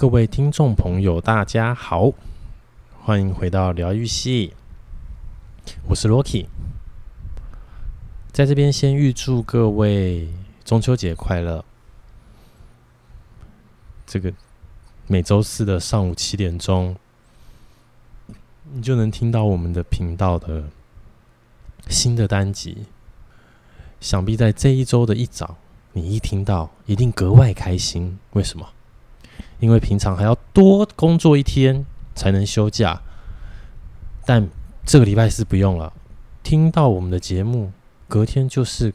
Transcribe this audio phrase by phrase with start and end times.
[0.00, 2.10] 各位听众朋友，大家好，
[3.02, 4.54] 欢迎回到疗愈系，
[5.90, 6.46] 我是 Rocky，
[8.32, 10.30] 在这边先预祝各位
[10.64, 11.62] 中秋节快乐。
[14.06, 14.32] 这个
[15.06, 16.96] 每周四的上午七点钟，
[18.72, 20.70] 你就能听到我们的频道的
[21.90, 22.86] 新的单集。
[24.00, 25.58] 想必在这一周的一早，
[25.92, 28.18] 你一听到，一定格外开心。
[28.32, 28.66] 为什么？
[29.58, 31.84] 因为平常还要多工作一天
[32.14, 33.00] 才能休假，
[34.24, 34.48] 但
[34.84, 35.92] 这个礼拜四不用了。
[36.42, 37.72] 听到我们的节目，
[38.08, 38.92] 隔天就是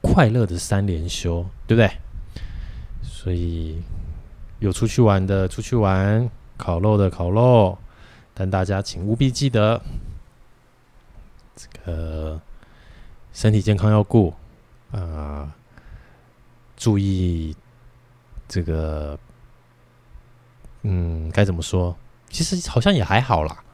[0.00, 1.90] 快乐的三连休，对不对？
[3.02, 3.82] 所以
[4.58, 7.78] 有出去玩的出去玩，烤肉的烤肉，
[8.34, 9.80] 但大家请务必记得
[11.54, 12.40] 这个
[13.32, 14.34] 身体健康要顾
[14.92, 15.54] 啊、
[16.76, 17.54] 注意
[18.48, 19.18] 这个。
[20.88, 21.96] 嗯，该怎么说？
[22.30, 23.64] 其实好像也还好啦，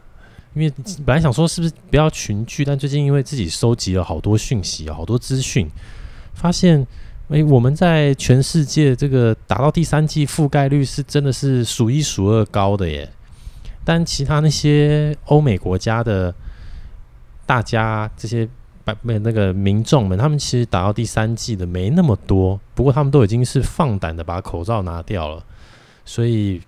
[0.54, 0.72] 因为
[1.04, 5.68] 本来想说是不是不要群聚，但最近因为自己收集了好多讯息，好多资讯，
[6.32, 6.86] 发现
[7.28, 13.10] 诶，我们在全世界这个达到第三季覆盖率是真的是数一数二高的耶。
[13.84, 16.34] 但其他那些欧美国家的
[17.44, 18.48] 大家这些
[18.84, 25.44] 百那个民众们，他们其实打到第三季的没那么多，不过他们都已经是放胆的把口罩拿掉了，
[26.04, 26.60] 所以。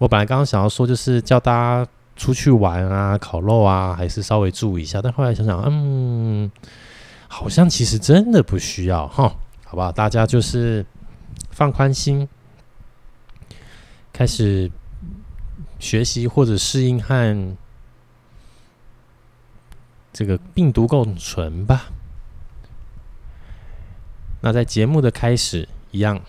[0.00, 5.02] 我本来刚刚想要说，就是叫大家出去玩啊、烤肉啊，还是稍微注意一下。
[5.02, 6.48] 但后来想想，嗯，
[7.26, 9.90] 好像其实真的不需要哈，好不好？
[9.90, 10.86] 大家就是
[11.50, 12.28] 放宽心，
[14.12, 14.70] 开始
[15.80, 17.56] 学习或者适应和
[20.12, 21.86] 这个病毒共存吧。
[24.40, 26.20] 那在节目的开始一样。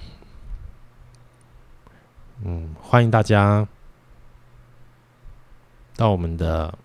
[2.44, 3.68] 嗯，欢迎大家
[5.96, 6.78] 到我们的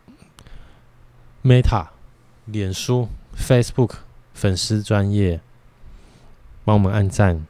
[1.45, 1.87] Meta、
[2.47, 3.93] 脸书、Facebook
[4.33, 5.41] 粉丝专业，
[6.65, 7.47] 帮我们按赞。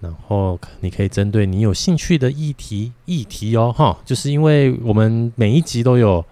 [0.00, 6.24] 然后你可以针对你有兴趣的议题议题哦，哈，就是因为我们每一集都有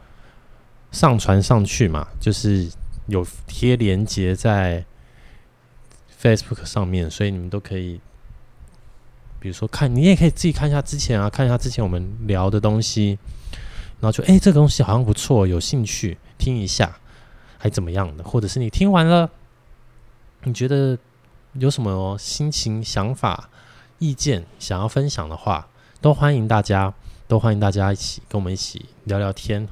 [0.91, 2.71] 上传上去嘛，就是
[3.06, 4.84] 有贴连接在
[6.21, 8.00] Facebook 上面，所以你们都可以。
[9.41, 13.16] 比如说，看你也可以自己看一下之前啊，看一下之前我们聊的东西，
[14.00, 16.99] 然后就哎，这个东西好像不错，有兴趣听一下，
[17.56, 18.25] 还怎么样的？
[18.25, 19.31] 或者是你听完了，
[20.43, 20.99] 你觉得
[21.53, 23.49] 有什么心情、想法、
[24.00, 25.69] 意见想要分享的话，
[26.00, 26.93] 都欢迎大家，
[27.28, 29.69] 都欢迎大家一起跟我们一起聊聊天。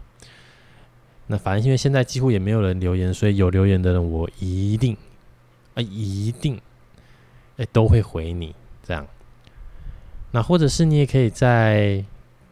[1.29, 4.97] 那反正因为现在几乎也没有人留言，所以有留言的人我一定
[5.75, 6.61] 啊，一定
[7.57, 8.55] 哎都会回你
[8.87, 9.07] 这样。
[10.33, 12.05] 那或者是你也可以在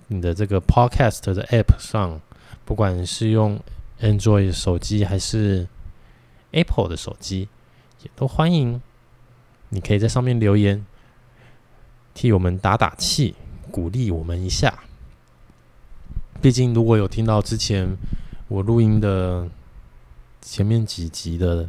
[0.08, 2.20] 你的这个 Podcast 的 App 上，
[2.64, 3.60] 不管是用
[4.00, 5.68] Android 手机还是
[6.52, 7.48] Apple 的手机，
[8.02, 8.80] 也都欢迎。
[9.70, 10.86] 你可以在上面留言，
[12.14, 13.34] 替我们打打气，
[13.70, 14.84] 鼓励我们一下。
[16.40, 17.96] 毕竟，如果有听到之前
[18.48, 19.48] 我录音的
[20.42, 21.66] 前面几集的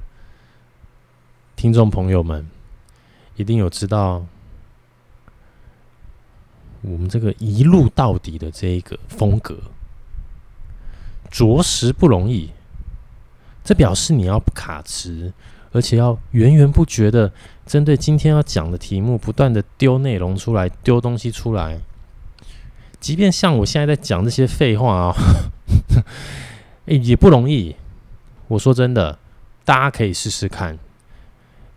[1.55, 2.45] 听众朋友们，
[3.37, 4.25] 一定有知道。
[6.81, 9.57] 我们这个一路到底的这一个风格，
[11.31, 12.51] 着实不容易。
[13.63, 15.33] 这表示你要不卡词，
[15.71, 17.31] 而且要源源不绝的
[17.65, 21.79] 针对今天要讲的题目，不断的丢内容出来，丢东西出来。
[22.99, 25.15] 即便像我现在在讲这些废话啊，
[26.85, 27.75] 哎，也不容易。
[28.47, 29.17] 我说真的，
[29.63, 30.77] 大家可以试试看。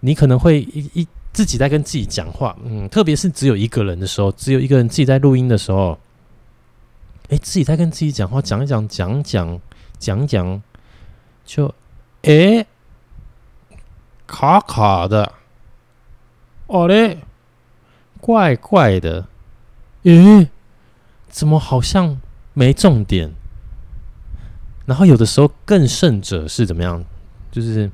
[0.00, 1.08] 你可能会一一。
[1.30, 5.96] 自己在跟自己讲话，嗯，特别是只有一个人的时候，只有一个人自己在录音的时候，
[7.28, 9.60] 哎、自己在跟自己讲话，讲一讲，讲讲，
[10.00, 10.62] 讲讲，
[11.44, 11.72] 就
[12.22, 12.66] 哎、
[14.26, 15.32] 卡卡的，
[16.66, 17.18] 哦嘞，
[18.20, 19.28] 怪怪的，
[20.02, 20.48] 咦、
[21.28, 22.20] 怎么好像
[22.52, 23.32] 没重点？
[24.88, 27.04] 然后有的时候更甚者是怎么样？
[27.52, 27.90] 就是。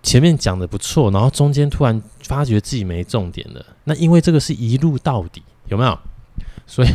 [0.00, 3.66] 前面讲的不错，然后中间突然发觉自己没重点了。
[3.84, 5.98] 那因为这个是一路到底，有没有？
[6.66, 6.88] 所以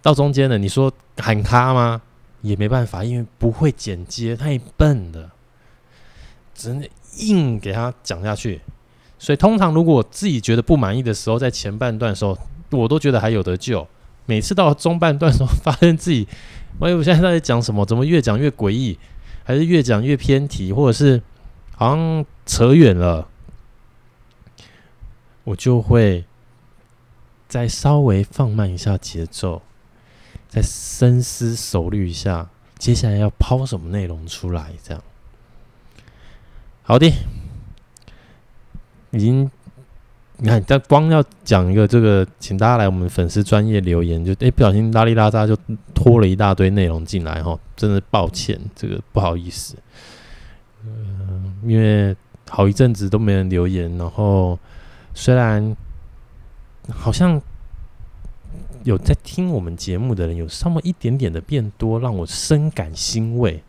[0.00, 2.02] 到中间了，你说喊卡吗？
[2.42, 5.32] 也没办法，因为不会剪接，太笨了，
[6.54, 8.60] 只能硬给他讲下去。
[9.18, 12.38] 所以通常如果自己觉得不满意的时候，在前半段的时候，
[12.70, 13.88] 我都觉得还有得救。
[14.26, 16.28] 每次到中半段的时候，发现自己，
[16.78, 17.84] 喂， 我现在在讲什么？
[17.84, 18.98] 怎么越讲越诡异？
[19.44, 21.20] 还是越讲越偏题，或者是
[21.76, 23.28] 好像扯远了，
[25.44, 26.24] 我就会
[27.48, 29.62] 再稍微放慢一下节奏，
[30.48, 32.48] 再深思熟虑一下，
[32.78, 35.02] 接下来要抛什么内容出来，这样。
[36.82, 37.12] 好的，
[39.10, 39.50] 已经。
[40.44, 45.56] 你看，但光要讲一个这个，请大家来我们粉丝专业留言，就诶、不小心拉里拉杂就
[45.94, 49.76] 拖了一大堆内容进来哈，真的抱歉，这个不好意思。
[50.84, 52.16] 嗯，因为
[52.50, 54.58] 好一阵子都没人留言，然后
[55.14, 55.76] 虽然
[56.88, 57.40] 好像
[58.82, 63.62] 有在听我们节目的人有稍微一点点的变多，让我深感欣慰。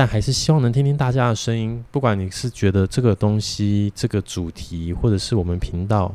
[0.00, 6.14] 但还是希望能听听大家的声音，不管你是觉得这个东西、这个主题，或者是我们频道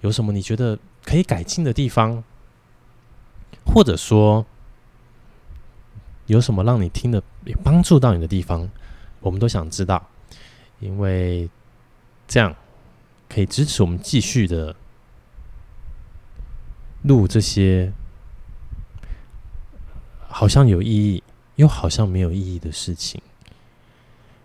[0.00, 2.24] 有什么你觉得可以改进的地方，
[3.66, 4.46] 或者说
[6.28, 7.22] 有什么让你听的
[7.62, 8.66] 帮助到你的地方，
[9.20, 10.02] 我们都想知道，
[10.78, 11.46] 因为
[12.26, 12.56] 这样
[13.28, 14.74] 可以支持我们继续的
[17.02, 17.92] 录这些
[20.26, 21.22] 好像有意义。
[21.60, 23.20] 又好像没有意义的事情，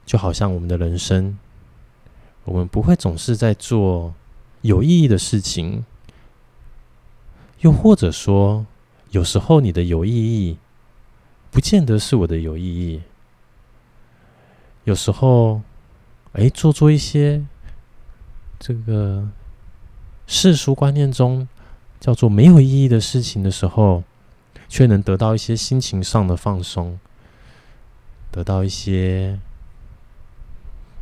[0.05, 1.37] 就好像我们的人生，
[2.43, 4.13] 我们不会总是在做
[4.61, 5.85] 有意义的事情，
[7.61, 8.65] 又或者说，
[9.11, 10.57] 有时候你的有意义，
[11.51, 13.01] 不见得是我的有意义。
[14.83, 15.61] 有时候，
[16.33, 17.45] 哎，做做一些
[18.59, 19.29] 这个
[20.27, 21.47] 世俗观念中
[21.97, 24.03] 叫做没有意义的事情的时候，
[24.75, 26.99] 却能得到一些心情上的放松。
[28.29, 29.39] 得到一些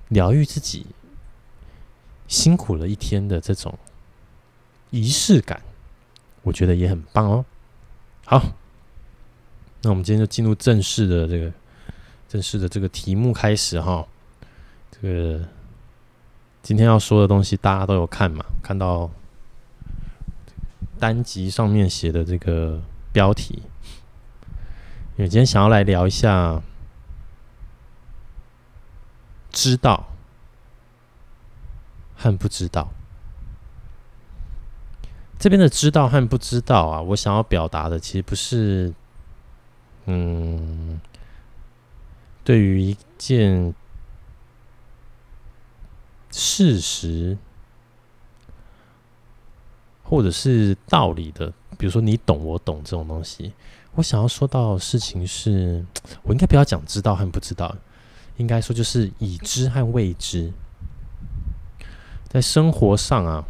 [0.10, 0.86] 疗愈自己
[2.28, 3.76] 辛苦了一天的这种
[4.92, 5.60] 仪式感，
[6.44, 7.44] 我觉得也很棒哦。
[8.26, 8.54] 好，
[9.82, 11.52] 那我们今天就进入正式的这个
[12.30, 14.06] 正式的这个题目开始哈。
[14.92, 15.44] 这个
[16.62, 18.46] 今天要说的东西大家都有看嘛？
[18.62, 19.10] 看到
[21.00, 22.80] 单集上面写的这个
[23.14, 23.64] 标题，
[25.16, 26.62] 因为今天想要来聊一下。
[29.56, 30.08] 知道
[32.16, 32.92] 和不知道，
[35.38, 38.92] 这边的知道和不知道啊，我想要表达的其实不是，
[40.06, 41.00] 嗯，
[42.44, 43.76] 对于一件
[46.32, 47.38] 事实
[50.04, 53.54] 或者是道理的，比如说你懂我懂这种东西，
[53.96, 55.84] 我想要说到的事情是，
[56.24, 57.76] 我应该不要讲知道和不知道。
[58.38, 60.52] 应该说，就是已知和未知，
[62.28, 63.46] 在生活上啊，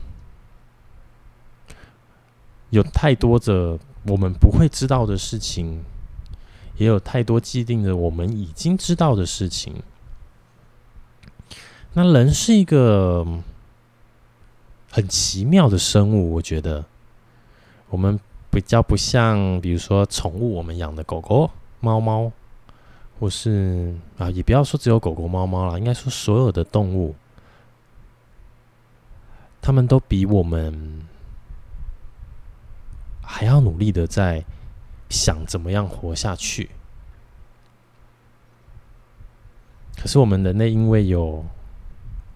[2.69, 5.85] 有太多的我们不会知道的事情，
[6.75, 9.81] 也有太多既定的我们已经知道的事情。
[11.93, 13.25] 那人是一个
[14.93, 16.85] 很奇妙的生物，我觉得
[17.89, 18.19] 我们
[18.51, 21.49] 比较不像，比如说宠物，我们养的狗狗、
[21.79, 22.31] 猫猫。
[23.19, 27.15] 或是啊，也不要说只有狗狗、猫猫啦，应该说所有的动物，
[29.61, 31.01] 他们都比我们
[33.21, 34.43] 还要努力的在
[35.09, 36.69] 想怎么样活下去。
[39.95, 41.45] 可是我们人类因为有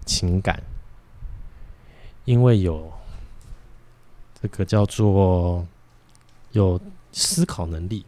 [0.06, 0.62] 情感，
[2.28, 2.92] 因为有
[4.38, 5.66] 这个叫做
[6.52, 6.78] 有
[7.10, 8.04] 思考能力。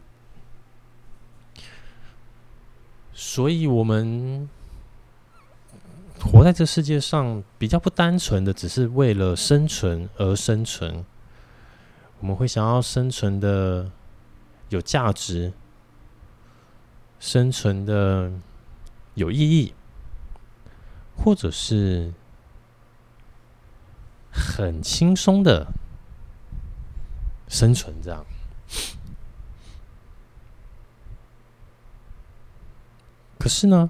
[3.11, 4.47] 所以，我们
[6.19, 11.03] 活在这世界上，比较不单纯的只是为了生存而生存。
[12.19, 13.89] 我们会想要生存的
[14.69, 15.51] 有价值，
[17.19, 18.31] 生存的
[19.15, 19.73] 有意义，
[21.17, 22.13] 或者是
[24.31, 25.67] 很轻松的
[27.47, 28.25] 生存，这样。
[33.37, 33.89] 可是呢，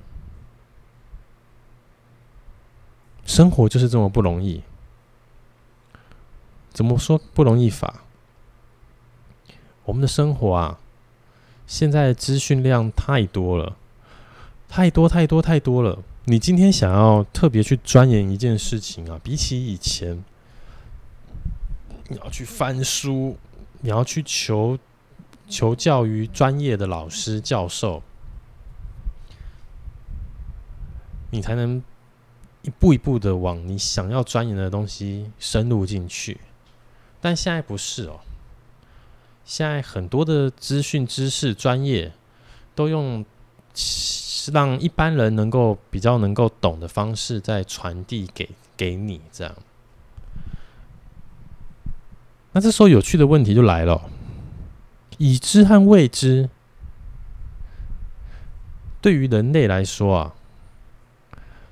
[3.26, 4.64] 生活就是这么不容易。
[6.72, 8.02] 怎么说不容易法？
[9.84, 10.80] 我们的生活啊，
[11.68, 13.76] 现在资讯量太多了，
[14.70, 16.00] 太多太多太多了。
[16.26, 20.24] 你今天想要特别去钻研一件事情啊，比起以前，
[22.12, 23.38] 你要去翻书，
[23.80, 24.78] 你要去求
[25.48, 28.04] 求教于专业的老师教授。
[31.32, 31.82] 你才能
[32.64, 36.42] 一步一步的往你想要钻研的东西深入进去，
[37.22, 38.20] 但现在不是哦。
[39.46, 42.12] 现在很多的资讯、知识、专业
[42.76, 43.26] 都用
[44.52, 49.56] 让一般人能够比较能够懂的方式，再传递给给你这样。
[52.54, 54.10] 那这时候有趣的问题就来了：
[55.18, 56.50] 已知和未知，
[59.02, 60.34] 对于人类来说啊，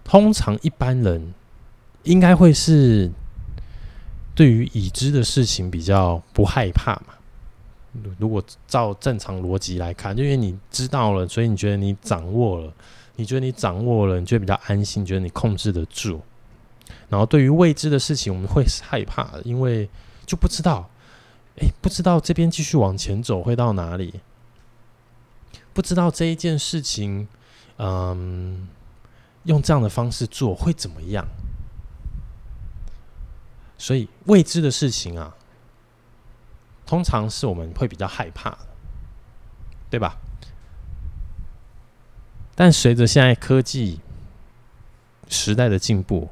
[0.03, 1.33] 通常一般人
[2.03, 3.12] 应该会是
[4.33, 7.13] 对于已知的事情比较不害怕嘛。
[8.17, 12.71] 如果照正常逻辑来看，就因为你知道了，所以你觉得你掌握了，
[13.15, 16.21] 你觉得你掌握了，你觉得比较安心，觉得你控制得住。
[17.09, 19.89] 然后对于未知的事情，我们会害怕，因为
[20.29, 20.88] 就不知道，
[21.57, 24.19] 哎，不知道这边继续往前走会到哪里，
[25.74, 27.27] 不知道这一件事情，
[27.77, 28.69] 嗯，
[29.45, 31.27] 用这样的方式做会怎么样？
[33.79, 35.36] 所以未知的事情啊。
[36.86, 38.55] 通常是我们会比较害怕，
[39.89, 40.17] 对吧？
[42.53, 44.00] 但随着现在科技
[45.27, 46.29] 时代的进步，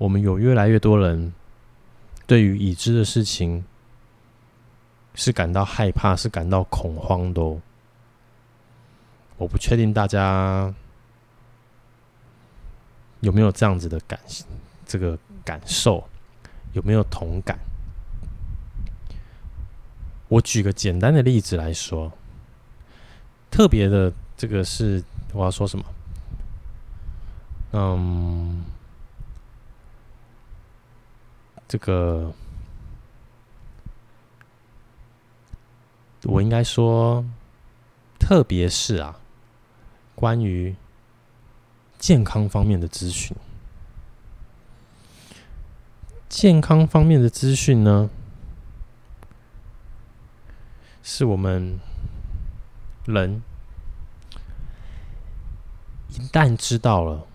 [0.00, 1.34] 我们有越来越多人
[2.26, 3.62] 对于已知的事情
[5.14, 7.60] 是感到害怕，是感到恐慌的哦。
[9.36, 10.74] 我不确定大家
[13.20, 14.18] 有没有这样子的感，
[14.86, 16.02] 这个感受。
[16.72, 17.58] 有没有同感？
[20.28, 22.10] 我举个简单的例子来说，
[23.50, 25.02] 特别的这个是
[25.32, 25.84] 我要说什么？
[27.72, 28.64] 嗯，
[31.70, 32.32] 这个
[36.24, 37.24] 我应该说，
[38.18, 39.20] 特别是啊，
[40.16, 40.74] 关于
[41.96, 43.36] 健康方面的资讯。
[46.28, 48.10] 健康方面的资讯呢，
[51.04, 51.78] 是我们
[53.04, 53.44] 人
[56.08, 57.28] 一旦知道了，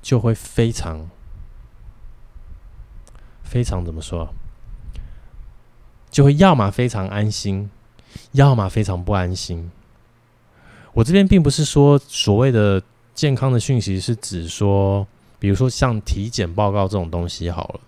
[0.00, 1.10] 就会非常
[3.50, 4.32] 非常怎么说？
[6.10, 7.68] 就会要么非常安心，
[8.32, 9.70] 要么非常不安心。
[10.94, 12.80] 我这边并不是说所谓的
[13.14, 15.06] 健康的讯息，是指说。
[15.40, 17.80] 比如说像体检报告这种东西好了，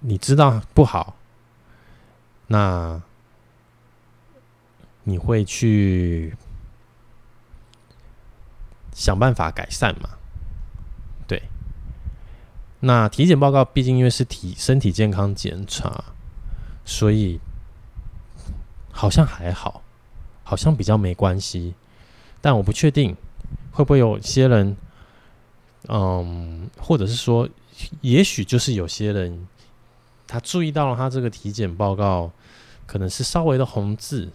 [0.00, 1.16] 你知道不好，
[2.46, 3.00] 那
[5.04, 6.36] 你会去
[8.92, 10.10] 想办法改善嘛？
[12.84, 16.04] 那体检报告毕竟因为是体身体健康检查，
[16.84, 17.40] 所以
[18.92, 19.82] 好像还好，
[20.44, 21.74] 好像比较没关系，
[22.40, 23.16] 但我不确定。
[23.70, 24.76] 会不会有些人，
[25.88, 27.48] 嗯，或者是说，
[28.02, 29.46] 也许就是有些人，
[30.26, 32.30] 他注意到了他这个体检报告
[32.86, 34.28] 可能是稍微的红字，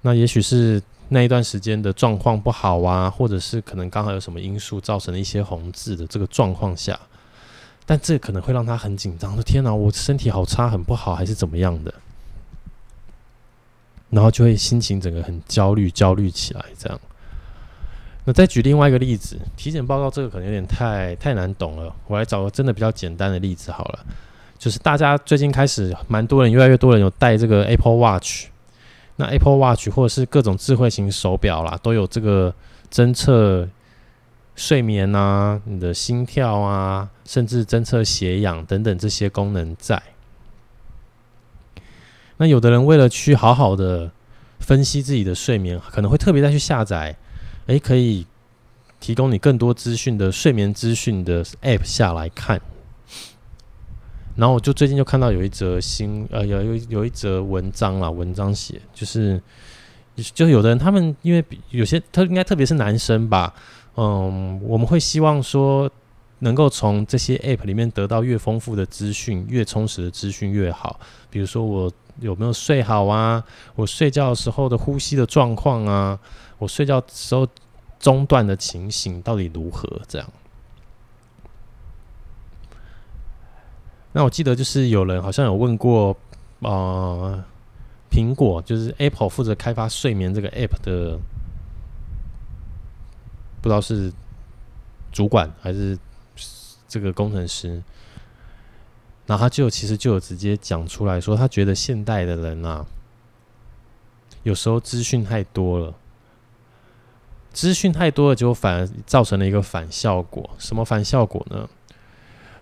[0.00, 6.98] 那也许是那一段时间的状况不好啊，或者是可能刚好有什么因素造成了一些红字的这个状况下，
[7.84, 11.92] 但这可能会让他很紧张，说天哪，我身体好差，很不好，还是怎么样的，
[14.10, 17.00] 然后就会心情整个很焦虑，焦虑起来这样。
[18.24, 23.98] 那再举另外一个例子，体检报告这个可能有点太太难懂了，我来找个真的比较简单的例子好了。
[24.56, 28.46] 就是大家最近开始蛮多人，越来越多人有戴这个 Apple Watch，
[29.16, 32.54] 那 Apple Watch 或者是各种智慧型手表啦，都有这个
[32.92, 33.68] 侦测
[34.54, 40.02] 睡眠啊、你的心跳啊，甚至侦测血氧等等这些功能在。
[42.36, 44.10] 那有的人为了去好好的
[44.60, 47.16] 分析自己的睡眠，可能会特别再去下载。
[47.66, 48.26] 诶，可以
[48.98, 52.60] 提供你更多资讯的睡眠资讯的 App 下来看。
[54.34, 59.40] 然后我就最近就看到有一则新呃有有有一则文章啦，文章写就是
[60.16, 63.54] 就有的人他们因为有些他应该特别是男生吧，
[63.96, 65.90] 嗯，我们会希望说
[66.38, 70.98] 能够从这些 App 里面得到越丰富的资讯，越充实的资讯越好。
[71.30, 73.44] 比如说我有没有睡好啊？
[73.74, 76.18] 我睡觉的时候的呼吸的状况啊？
[76.58, 77.46] 我睡觉时候
[77.98, 80.00] 中断的情形到底如何？
[80.08, 80.28] 这样，
[84.12, 86.16] 那我记得就是有人好像有问过，
[86.60, 87.42] 呃，
[88.10, 91.18] 苹果就是 Apple 负责开发睡眠这个 App 的，
[93.62, 94.12] 不知道是
[95.10, 95.98] 主管还是
[96.86, 97.82] 这个工程师，
[99.24, 102.84] 然后他就其实就有直接讲出来说，他觉得现代的人啊，
[104.42, 105.94] 有时候资讯太多了。
[107.52, 110.50] 资讯太多了，就反而造成了一个反效果。
[110.58, 111.68] 什么反效果呢？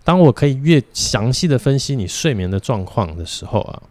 [0.02, 3.82] 当我可以越详细的分析你睡眠的状况的时候啊，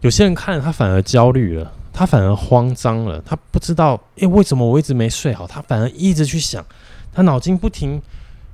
[0.00, 6.64] 有些人看他反而焦虑了，他反而慌张了，他不知道诶、欸，为什么我一直没睡好，他反而一直去想，
[7.12, 8.00] 他脑筋不停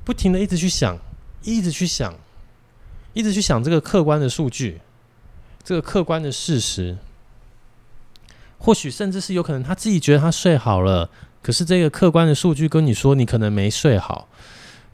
[0.02, 0.96] 不停的一直去想，
[1.42, 2.14] 一直去想，
[3.12, 4.80] 一直去想这个客观的数据，
[5.62, 6.96] 这个客观的事实，
[8.56, 11.10] 或许甚至是有可能他自己觉得他睡好了，
[11.42, 14.26] 可是这个客观的数据跟你说你可能没睡好。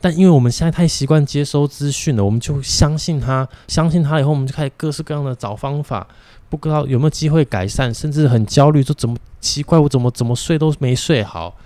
[0.00, 6.09] 但因为我们现在太习惯接收资讯了，我们就相信他，相信他以后，我们就开始各式各样的找方法，
[6.50, 11.57] 不知道有没有机会改善，甚至很焦虑，说怎么奇怪，我怎么怎么睡都没睡好。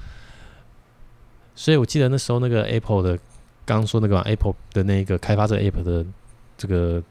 [1.57, 3.19] 所以我记得那时候那个 Apple 的，
[3.64, 6.05] 刚说那个 Apple 的那个开发者 App 的
[6.59, 7.03] 这个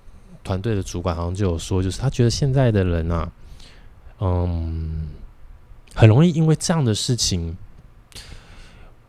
[0.43, 3.31] 团队的主管，好像就有说，就是他觉得现在的人啊，
[4.19, 5.09] 嗯，
[5.95, 7.57] 很容易因为这样的事情。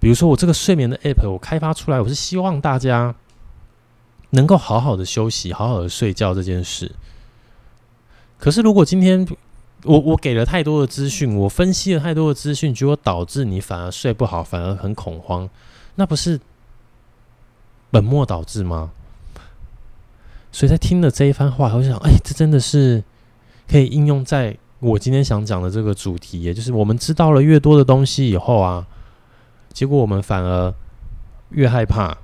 [0.01, 3.15] 比如说，我这个睡眠的 App，我开发出来，我是希望大家
[4.31, 6.93] 能够好好的休息，好好的睡觉这件事。
[8.45, 9.27] 可是，如果今天
[9.85, 15.49] 我我给了太多的资讯，我分析了太多的资讯，结果导致你反而睡不好，反而很恐慌，
[15.95, 16.39] 那不是
[17.91, 18.91] 本末倒置吗？
[20.53, 23.03] 所以在听了这一番话，我就想，哎，这真的是
[23.67, 28.87] 可以应用在我今天想讲的这个主题，也就是我们知道了越多的东西以后啊。
[29.73, 30.75] 结果我们反而
[31.49, 32.19] 越害怕，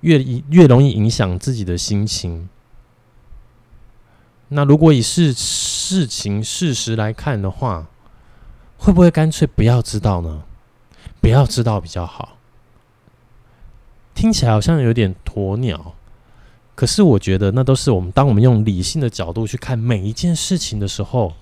[0.00, 0.18] 越
[0.50, 2.48] 越容易影响自己的心情。
[4.48, 7.86] 那如果以事事情事实来看的话，
[8.78, 10.42] 会不会干脆不要知道呢？
[11.20, 12.36] 不要知道比较好。
[14.14, 15.94] 听起来好像有点鸵鸟，
[16.74, 21.34] 可是我觉得那都是我们当我们用理性的角度去看每一件事情的时候，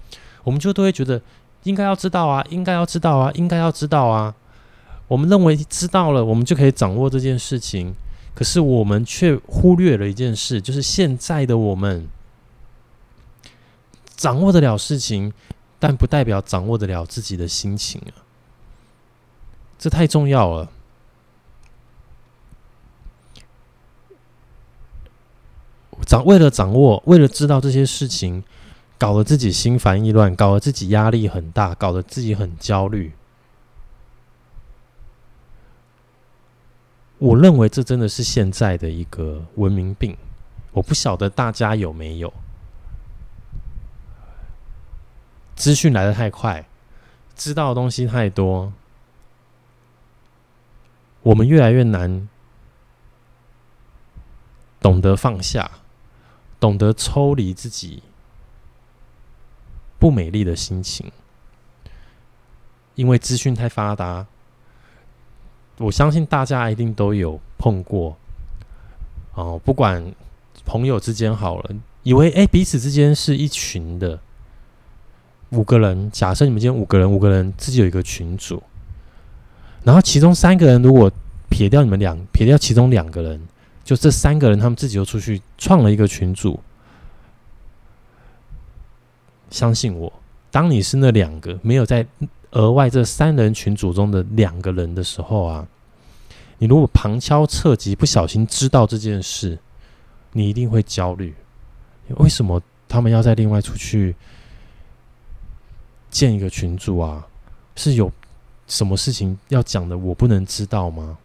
[0.42, 1.20] 我们就都会觉得。
[1.64, 4.34] 应该要知道啊，应该要知道啊，应该要知道啊。
[5.08, 7.94] 我们认为知道了，我们就可以掌握这件事情。
[8.35, 12.09] 可是我们却忽略了一件事，就是现在的我们
[14.17, 15.32] 掌握得了事情，
[15.78, 18.26] 但不代表掌握得了自己的心情啊。
[19.78, 20.71] 这太重要了。
[26.06, 28.43] 掌为了掌握，为了知道这些事情。
[28.97, 33.13] 搞得自己心烦意乱，搞得自己压力很大，搞得自己很焦虑。
[37.25, 40.15] 我认为这真的是现在的一个文明病。
[40.73, 42.30] 我不晓得大家有没有？
[45.56, 46.69] 资讯来得太快，
[47.34, 48.75] 知道的东西太多，
[51.23, 52.28] 我们越来越难
[54.78, 55.71] 懂得放下，
[56.60, 58.02] 懂得抽离自己。
[59.99, 61.10] 不美丽的心情，
[62.97, 64.26] 因为资讯太发达，
[65.78, 68.17] 我相信大家一定都有碰过。
[69.34, 70.15] 哦，不管
[70.65, 71.71] 朋友之间好了，
[72.04, 74.19] 以为哎彼此之间是一群的
[75.50, 78.63] 五个人，假设你们今天五个人，五个人自己有一个群组，
[79.82, 81.10] 然后其中三个人如果
[81.49, 83.41] 撇掉你们两，撇掉其中两个人，
[83.84, 86.60] 就这三个人他们自己又出去创了一个群组。
[89.50, 90.13] 相信我，
[90.50, 92.06] 当你是那两个没有在
[92.54, 95.69] 额外这三人群组中的两个人的时候啊，
[96.58, 99.58] 你如果旁敲侧击不小心知道这件事，
[100.32, 101.34] 你一定会焦虑。
[102.17, 104.14] 为什么他们要再另外出去
[106.10, 107.26] 建一个群组啊？
[107.76, 108.10] 是有
[108.67, 111.19] 什么事情要讲的，我不能知道吗？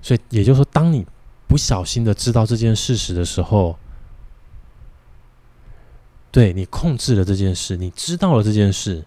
[0.00, 1.04] 所以也就是说，当你
[1.48, 3.76] 不小心的知道这件事实的时候，
[6.30, 9.02] 对，你控制了这件事，你知道了这件事，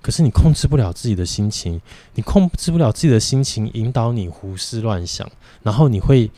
[0.00, 1.80] 可是你控制不了自己的心情，
[2.14, 5.30] 你控制不了自己的心情，引导你胡思乱想，
[5.62, 6.30] 然后你会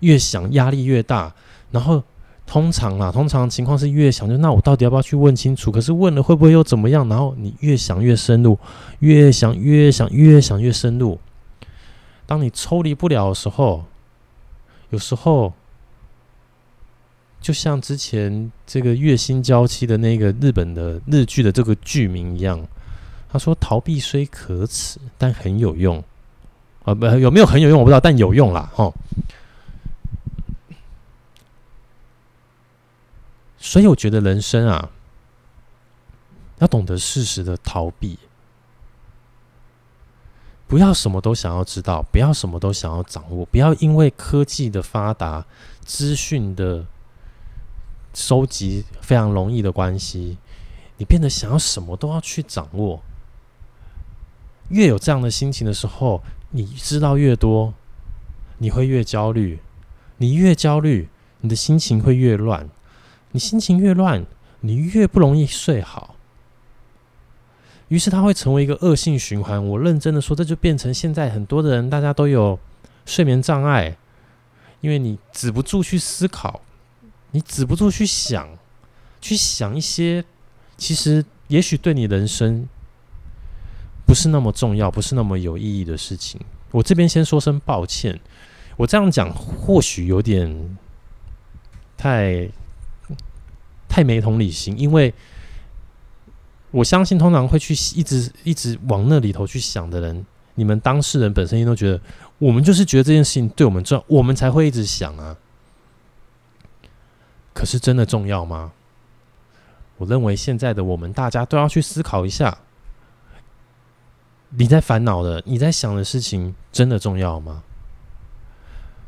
[0.00, 1.34] 越想压力越大，
[1.72, 2.00] 然后
[2.46, 5.72] 通常啊，通常情况是越想就那我到底要不要去问清楚？
[5.72, 7.08] 可是问了会不会又怎么样？
[7.08, 8.56] 然后你越想越深入，
[9.00, 11.18] 越想越想越想越深入。
[12.24, 13.84] 当你抽离不了的时候，
[14.90, 15.52] 有时候。
[17.46, 22.60] 就像之前这个月薪娇妻的那个日本的日剧的这个剧名一样，
[23.28, 26.02] 他说：“逃避虽可耻，但很有用。”
[26.82, 28.92] 啊，不，有没有很有用我不知道，但有用啦，齁。
[33.58, 34.90] 所以我觉得人生啊，
[36.58, 38.18] 要懂得适时的逃避，
[40.66, 45.46] 不要什么都想要知道，不要什么都想要掌握，不要因为科技的发达、
[45.84, 46.84] 资讯的。
[48.16, 50.38] 收集非常容易的关系，
[50.96, 53.02] 你变得想要什么都要去掌握。
[54.70, 57.74] 越有这样的心情的时候，你知道越多，
[58.56, 59.58] 你会越焦虑，
[60.16, 61.10] 你越焦虑，
[61.42, 62.70] 你的心情会越乱，
[63.32, 64.24] 你心情越乱，
[64.60, 66.14] 你越不容易睡好。
[67.88, 69.62] 于是它会成为一个恶性循环。
[69.62, 72.58] 我认真的说，这就变成现在很多的人，大家都有
[73.04, 73.98] 睡眠障碍，
[74.80, 76.62] 因为你止不住去思考，
[77.36, 78.48] 你止不住去想，
[79.20, 80.24] 去想一些
[80.78, 82.66] 其实也许对你人生
[84.06, 86.40] 不是那么重要、不是那么有意义的事情。
[86.70, 88.18] 我这边先说声抱歉，
[88.78, 90.78] 我这样讲或许有点
[91.94, 92.48] 太
[93.86, 95.12] 太没同理心，因为。
[96.72, 101.98] 我相信，通常会去一直一直往那里头去想的人，你们当事人本身都觉得，
[102.38, 105.34] 我们就是觉得这件事情对我们重要，我们才会一直想啊。
[107.56, 108.70] 可是真的重要吗？
[109.96, 112.58] 我认为现在的我们大家都要去思考一下，
[114.50, 117.62] 你在烦恼的、你在想的事情，真的重要吗？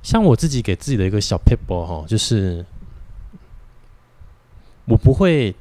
[0.02, 2.64] 像我自己给自己的一个小撇步哈，就是
[4.86, 5.54] 我不会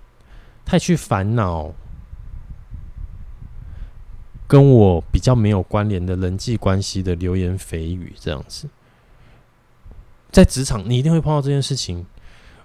[0.64, 1.74] 太去烦恼。
[4.48, 8.70] 跟我比较没有关联的人际关系的流言蜚语，这样子，
[10.32, 12.06] 在职场你一定会碰到这件事情。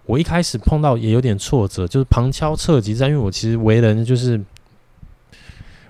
[0.07, 4.41] 我一开始碰到也有点挫折，就是旁敲侧击，在因为我其实为人就是，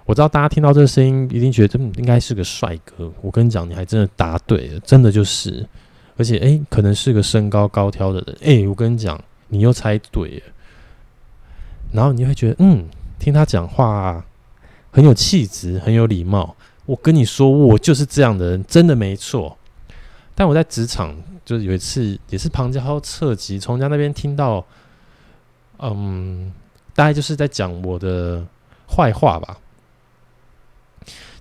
[0.05, 3.13] 我知道大家听到这个声音一定觉得应该是个帅哥。
[3.21, 5.67] 我跟你讲，你还真的答对了，真的就是，
[6.17, 8.37] 而且诶，可能是个身高高挑的人。
[8.41, 10.43] 诶，我跟你讲，你又猜对了。
[11.93, 12.85] 然后你会觉得，嗯，
[13.19, 14.25] 听他讲话。
[14.95, 16.55] 很有气质，很有礼貌。
[16.85, 19.57] 我跟你说，我就是这样的人，真的没错。
[20.35, 21.17] 但我在职场，
[21.53, 24.65] 就是有一次也是旁敲侧击，从人家那边听到，
[25.79, 26.53] 嗯，
[26.95, 28.45] 大概就是在讲我的
[28.89, 29.59] 坏话吧。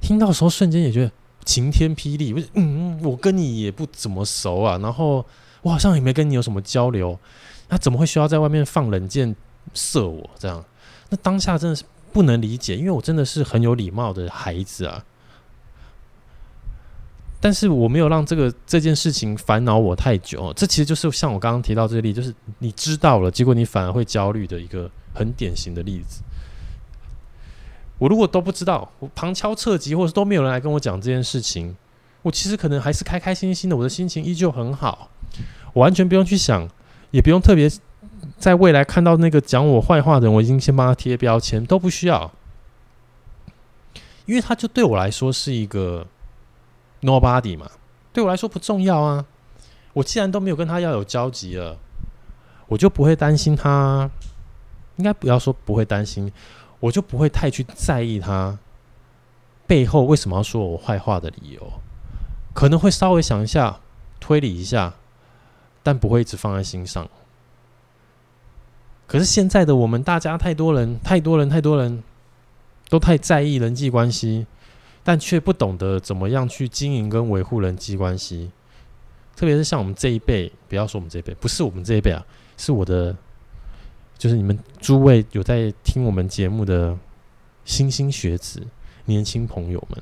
[0.02, 1.12] 听到的时候，瞬间也觉得
[1.46, 2.34] 晴天霹雳。
[2.34, 5.26] 我嗯，我跟你也不怎么熟啊，然后
[5.62, 7.18] 我好像也没跟你有什么交流，
[7.70, 9.36] 那怎么会需要在外面放冷箭
[9.74, 10.64] 射我这样？
[11.10, 11.84] 那当下真的是。
[12.14, 15.02] 不能理解，因为我真的是很有礼貌的孩子啊。
[17.42, 20.54] 但是我没有让这个这件事情烦恼我太久。
[20.54, 26.22] 这其实就是像我刚刚提到这个例，就是你知道了，结果你反而会焦虑的一个很典型的例子。
[27.98, 31.76] 我如果都不知道，我旁敲侧击，或者都没有人来跟我讲这件事情，
[32.22, 35.10] 我其实可能还是开开心心的，我的心情依旧很好，
[35.74, 36.70] 我完全不用去想，
[37.10, 37.70] 也不用特别。
[38.38, 42.32] 在未来看到那个讲我坏话的人，我已经先帮他贴标签，都不需要，
[44.26, 46.06] 因为他就对我来说是一个
[47.02, 47.70] nobody 嘛，
[48.14, 49.26] 对我来说不重要啊。
[49.94, 51.78] 我既然都没有跟他要有交集了，
[52.68, 54.10] 我就不会担心他。
[54.98, 56.32] 应该不要说不会担心，
[56.80, 58.60] 我就不会太去在意他
[59.66, 61.74] 背后为什么要说我坏话的理由，
[62.54, 63.80] 可能会稍微想一下，
[64.20, 64.94] 推理一下，
[65.82, 67.10] 但不会一直放在心上。
[69.08, 72.04] 可是现在的我们，大家太多人，太多人，太多人
[72.90, 74.46] 都太在意人际关系，
[75.04, 78.52] 但却不懂得怎么样去经营跟维护人际关系。
[79.36, 82.26] 特别是像我们这一辈，不要说我们这一辈，不是我们这一辈啊，
[82.58, 83.16] 是我的，
[84.18, 86.98] 就是你们诸位有在听我们节目的
[87.66, 88.66] 莘莘学子、
[89.06, 90.02] 年轻朋友们，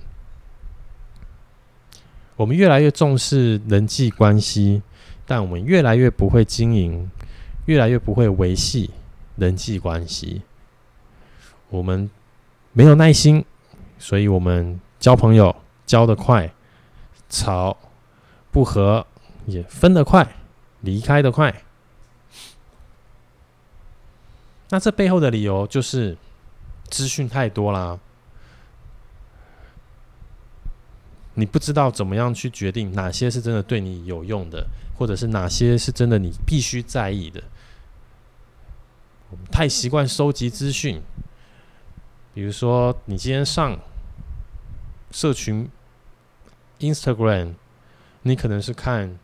[2.36, 4.82] 我们越来越重视人际关系，
[5.26, 7.10] 但我们越来越不会经营，
[7.66, 8.92] 越来越不会维系。
[9.38, 10.42] 人际关系，
[11.70, 12.12] 我们
[12.74, 13.46] 没有耐心，
[13.98, 16.54] 所以我们交朋友交得快，
[17.30, 17.78] 吵
[18.52, 19.08] 不和
[19.46, 20.36] 也分得快，
[20.82, 21.64] 离开得快。
[24.70, 26.18] 那这背后的理由就是
[26.90, 27.98] 资讯太多啦，
[31.34, 37.42] 你不知道怎么样去决定哪些是真的对你有用的，或者是哪些是真的你必须在意的。
[39.32, 41.02] 我们太习惯收集资讯，
[42.34, 43.80] 比如说你今天上
[45.12, 45.70] 社群
[46.80, 47.56] Instagram，
[48.22, 49.18] 你可能是看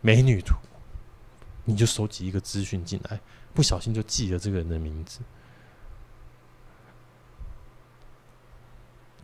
[0.00, 0.54] 美女图，
[1.64, 3.20] 你就收集一个资讯进来，
[3.54, 5.20] 不小心就记了这个人的名字。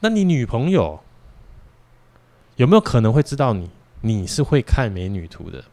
[0.00, 1.00] 那你女朋友
[2.56, 5.64] 有没有可能会知道你你是会看美女图的？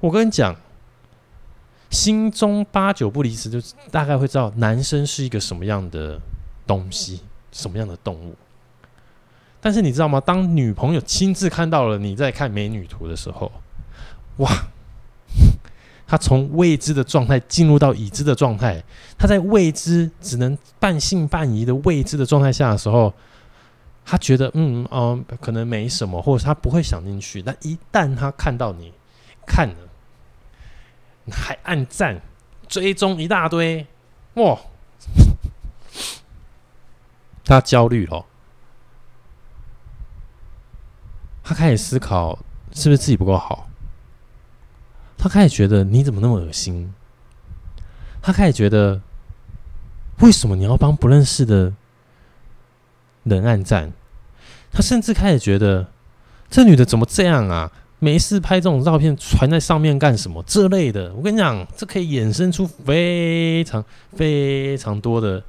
[0.00, 0.56] 我跟你讲。
[1.90, 3.58] 心中八九不离十，就
[3.90, 6.20] 大概会知道男生是一个什么样的
[6.66, 8.36] 东西，什么样的动物。
[9.60, 10.20] 但是你知道吗？
[10.20, 13.50] 当女朋友亲自看到了你在看美女图的时候，
[14.38, 14.50] 哇！
[16.06, 18.82] 他从未知的状态进入到已知的状态，
[19.18, 23.12] 他在未知只能半信半疑的未知的状态下的时候，
[24.04, 27.42] 他觉得嗯哦、可能没什么，或者他不会想进去。
[27.42, 28.92] 但一旦他看到你。
[29.50, 29.76] 看了，
[31.32, 32.20] 还按赞、
[32.68, 33.86] 追踪一大堆，
[34.34, 34.58] 哇！
[37.46, 38.26] 他焦虑了，
[41.48, 42.38] 他开始思考
[42.74, 43.70] 是不是自己不够好，
[45.16, 46.92] 他开始觉得你怎么那么恶心，
[48.20, 49.00] 他开始觉得
[50.18, 51.72] 为什么你要帮不认识的
[53.24, 53.90] 人按赞，
[54.70, 55.88] 他甚至开始觉得
[56.50, 57.72] 这女的怎么这样啊？
[57.98, 60.44] 没事拍这种照片传在上面干什么？
[60.46, 63.82] 这类的，我跟你讲，这可以衍生出非常
[64.14, 65.42] 非常多的。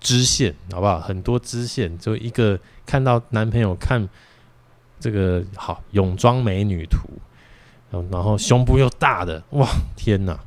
[0.00, 0.98] 支线好不好？
[0.98, 4.08] 很多支线，就一个看到男朋友看
[5.02, 7.00] 这个好泳装美女图，
[7.90, 10.38] 然后胸部又大的，哇天哪，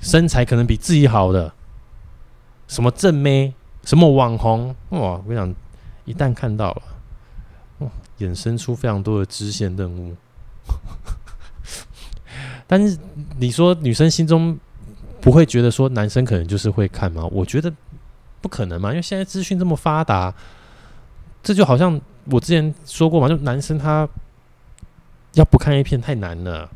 [0.00, 1.52] 身材可能比自己好的，
[2.66, 4.98] 什么正妹，什么网红，哇！
[4.98, 5.54] 我跟你讲，
[6.04, 6.82] 一旦看到了，
[7.78, 7.88] 哇，
[8.18, 10.16] 衍生出非常多的支线任务。
[12.66, 12.98] 但是
[13.38, 14.58] 你说女生心中
[15.20, 17.24] 不会觉得说男生可能就是会看吗？
[17.30, 17.72] 我觉得。
[18.40, 18.90] 不可能嘛？
[18.90, 20.32] 因为现在资讯这么发达，
[21.42, 24.08] 这就好像我之前说过嘛，就男生他
[25.34, 26.70] 要不看 A 片太难了，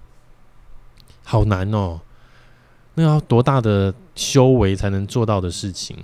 [1.25, 2.01] 好难哦，
[2.94, 5.96] 那要多大的修为才能做到的事情？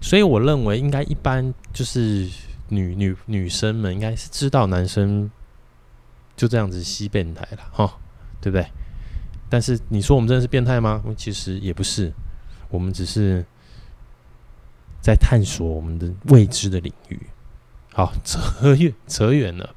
[0.00, 2.28] 所以我认为应该一般就是
[2.68, 5.30] 女女女生们应该是知道男生
[6.36, 7.98] 就这样子吸变态了哈，
[8.40, 8.66] 对不对？
[9.48, 11.02] 但是你说我们真的是变态吗？
[11.16, 12.12] 其实也不是，
[12.70, 13.44] 我们只是。
[15.04, 17.18] 在探索我们的未知的领域。
[17.94, 19.74] 好， 扯远扯远了。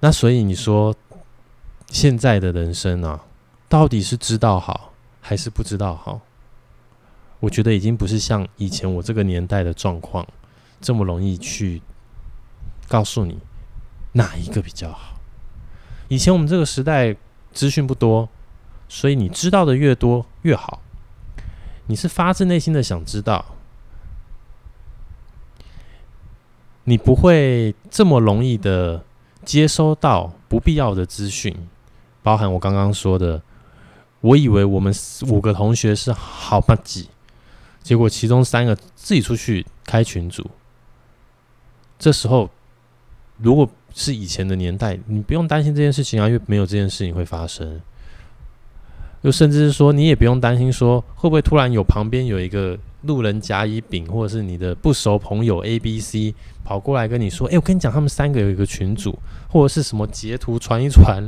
[0.00, 0.94] 那所以你说，
[1.88, 3.24] 现在的人生啊，
[3.68, 6.20] 到底是知道好还是不知道好？
[7.40, 10.26] 我觉得已经不是像以前我这个年代的状况
[10.80, 11.82] 这么容易去
[12.88, 13.38] 告诉你
[14.12, 15.20] 哪一个比较好。
[16.08, 17.16] 以前我们这个时代
[17.52, 18.28] 资讯不多，
[18.88, 20.80] 所以你知道的越多越好。
[21.86, 23.44] 你是发自内心的想知道，
[26.88, 29.04] 你不会这么容易的
[29.44, 31.54] 接收到不必要的资讯，
[32.22, 33.42] 包含我刚刚说的，
[34.22, 34.90] 我以为我们
[35.26, 37.10] 五个同学是好班级，
[37.82, 40.50] 结果其中三个自己出去开群组，
[41.98, 42.48] 这时候
[43.36, 47.78] 如果是以前的年代，你不用担心这件事情啊，因为没有这件事情会发生。
[49.20, 56.34] 又甚至是说，你也不用担心说会不会突然有旁边有一个路人甲乙丙，或者是你的不熟朋友 A B C
[56.64, 61.22] 跑过来跟你说：“哎，我跟你讲，他们三个有一个群组，或者是什么截图传一传，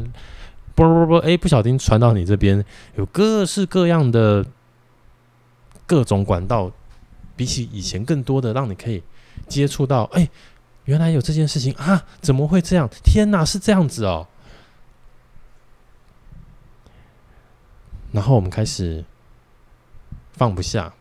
[0.75, 2.65] 不不不，哎，不小心传到你这边，
[2.97, 4.45] 有各式各样的
[5.87, 6.73] 各种管道，
[7.37, 9.03] 比起以前更多的，让你可以
[9.49, 10.05] 接触到。
[10.13, 10.29] 哎，
[10.87, 12.89] 原来有这件事情啊，怎么会这样？
[13.05, 14.27] 天哪，是这样子哦。”
[18.13, 19.05] 然后我们开始
[20.33, 20.93] 放不下，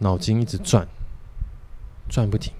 [0.00, 0.86] 脑筋一直转，
[2.08, 2.52] 转不停。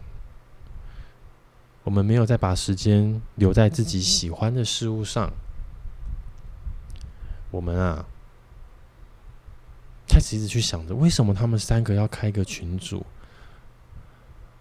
[1.82, 5.32] 我们没有再把时间留在自己喜欢的事物上。
[7.50, 8.04] 我们啊，
[10.06, 13.04] 开始一直去想着，为什么他们三个要开个群组？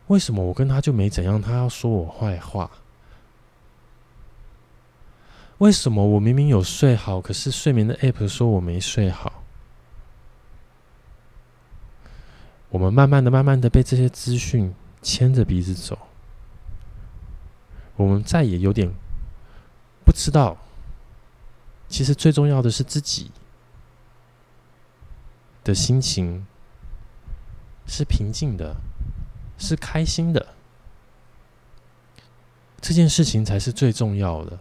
[0.07, 2.71] 为什么我跟他就没怎样，他要说我坏话？
[5.59, 9.43] 为什么我明明有睡好，可是睡眠的 App 说我没睡好？
[12.69, 15.97] 我们慢慢的、慢慢的被这些资讯牵着鼻子走，
[17.95, 18.91] 我们再也有点
[20.05, 20.57] 不知道，
[21.87, 23.31] 其实最重要的是自己
[25.63, 26.45] 的心情
[27.87, 28.75] 是平静的，
[29.57, 30.53] 是开心的，
[32.79, 34.59] 这件事情才是最重要的。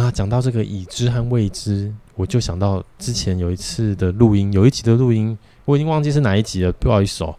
[0.00, 7.36] 那讲到这个已知和未知，我就想到之前有一次的录音，有一集的录音，我已经忘记是哪一集了，不好意思哦。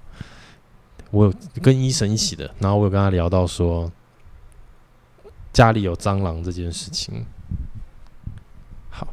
[1.10, 3.90] 我有跟医生一起的，然后我有跟他聊到说
[5.54, 7.26] 家里有蟑螂这件事情。
[8.90, 9.08] 好，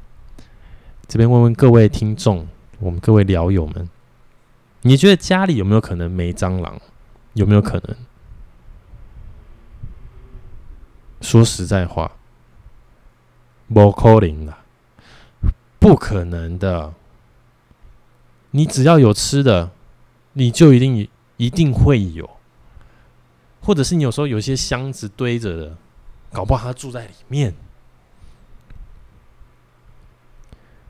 [1.07, 2.49] 这边问问各位听众，
[2.81, 3.89] 我们各位聊友们，
[4.83, 6.81] 你觉得家里有没有可能没蟑螂？
[7.35, 7.97] 有没有可能？
[11.21, 12.11] 说实在话。
[13.73, 14.57] 不可能的，
[15.79, 16.95] 不可能的。
[18.53, 19.71] 你只要有吃的，
[20.35, 22.29] 你就一定一定会有，
[23.61, 25.77] 或者是你有时候有些箱子堆着的，
[26.33, 27.55] 搞不好他住在里面，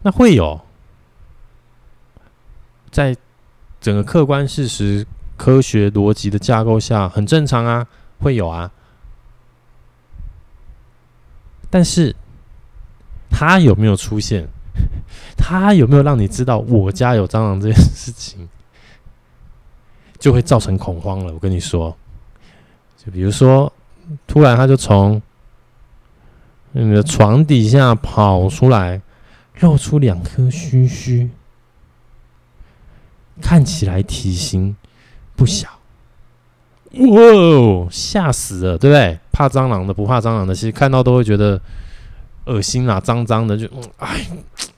[0.02, 0.60] 那会有。
[2.88, 3.14] 在
[3.78, 7.86] 整个客观事实科学逻辑的架构下，很正常啊，
[8.20, 8.70] 会有啊。
[11.68, 12.16] 但是，
[13.38, 14.48] 他有没有出现？
[15.36, 18.48] 他有没有让你知道我家有蟑螂这件事情，
[20.18, 21.34] 就会造成恐慌了。
[21.34, 21.94] 我跟你说，
[22.96, 23.70] 就比如说，
[24.26, 25.20] 突然他就从
[26.72, 29.02] 你的床底下跑出来，
[29.60, 31.28] 露出两颗须须，
[33.42, 34.74] 看起来体型
[35.34, 35.68] 不小。
[36.92, 39.18] 哇哦，吓死了，对不对？
[39.30, 41.60] 怕蟑螂的不怕蟑螂的，其实看到都会觉得
[42.46, 44.26] 恶心啊，脏脏的，就哎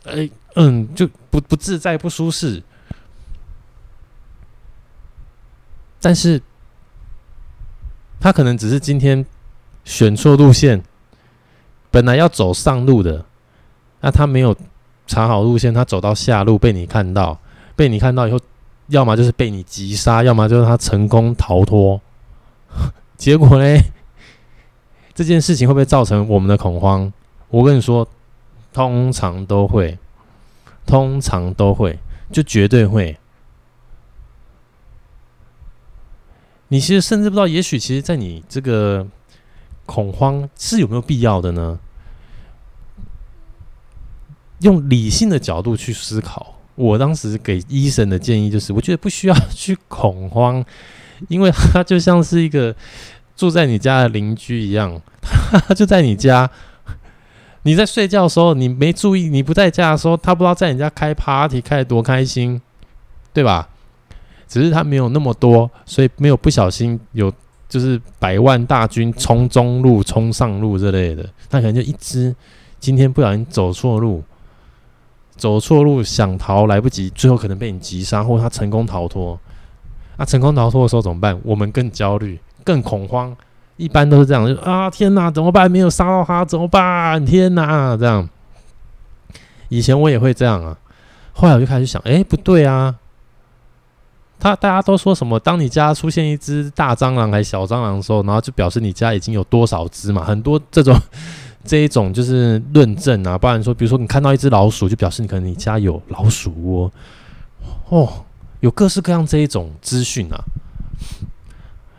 [0.04, 2.62] 哎嗯，就不不自在、不舒适。
[6.00, 6.40] 但是，
[8.20, 9.24] 他可能只是今天
[9.84, 10.82] 选错路线，
[11.90, 13.24] 本来要走上路的，
[14.00, 14.56] 那他没有
[15.06, 17.38] 查好路线，他走到下路被你看到，
[17.74, 18.38] 被你看到以后，
[18.88, 22.00] 要么就是被你击杀，要么就是他成功逃脱。
[23.16, 23.80] 结果呢？
[25.14, 27.12] 这件事情会不会造成我们的恐慌？
[27.50, 28.06] 我跟你说，
[28.72, 29.98] 通常都会，
[30.84, 31.98] 通常都会，
[32.30, 33.18] 就绝对会。
[36.68, 39.06] 你其实甚至不知道，也许其实，在你这个
[39.86, 41.78] 恐慌是有没有必要的呢？
[44.60, 50.62] 用理性的角度去思考，我当时给医生的建议就是，我觉得不需要去恐慌。
[51.28, 52.76] 因为他就像是一个
[53.34, 55.00] 住在你家的邻居一样，
[55.66, 56.50] 他就在你家。
[57.68, 62.58] 你在睡觉的时候，你没注意，你不在家的时候，他不知道在你家开 party 开得多开心，
[63.34, 63.68] 对吧？
[64.48, 67.30] 只是他没有那么多，所以没有不小心有
[67.68, 71.22] 就是百万大军冲中路、冲上路之类的。
[71.50, 72.34] 他可能就一只
[72.80, 74.24] 今天不小心走错路，
[75.36, 79.38] 走错路想逃来不及，最后可能被你击杀，或者他成功逃脱。
[80.16, 81.38] 那、啊、成功逃脱的时候怎么办？
[81.44, 83.36] 我们更焦虑、更恐慌，
[83.78, 85.70] 一般都是这样，就啊天哪，怎么办？
[85.70, 87.24] 没有杀到他，怎么办？
[87.24, 88.28] 天哪，这样。
[89.70, 90.76] 以前我也会这样啊，
[91.32, 92.96] 后来我就开始想，哎，不对啊。
[94.40, 95.38] 他大家都说什么？
[95.40, 100.22] 当你家出现一只大蟑螂还是小蟑螂的时候，然后就表示你家已经有多少只嘛？
[100.24, 100.96] 很多这种
[101.64, 103.36] 这一种就是论证啊。
[103.36, 106.92] 不然说，比如说你看到一只老鼠，就表示你可能你家有老鼠窝
[107.88, 108.24] 哦。
[108.60, 110.38] 有各式各样这一种资讯啊，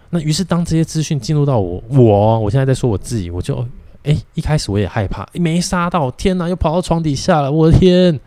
[0.10, 3.66] 那于是当这些资讯进入到我，我我现在在说我自己，我就
[4.04, 8.20] 哎、一开始我也害怕，没杀到，天哪，又跑到床底下了，我的天！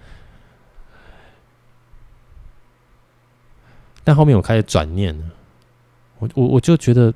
[4.05, 5.25] 但后面我开始转念了，
[6.19, 7.13] 我我我就觉得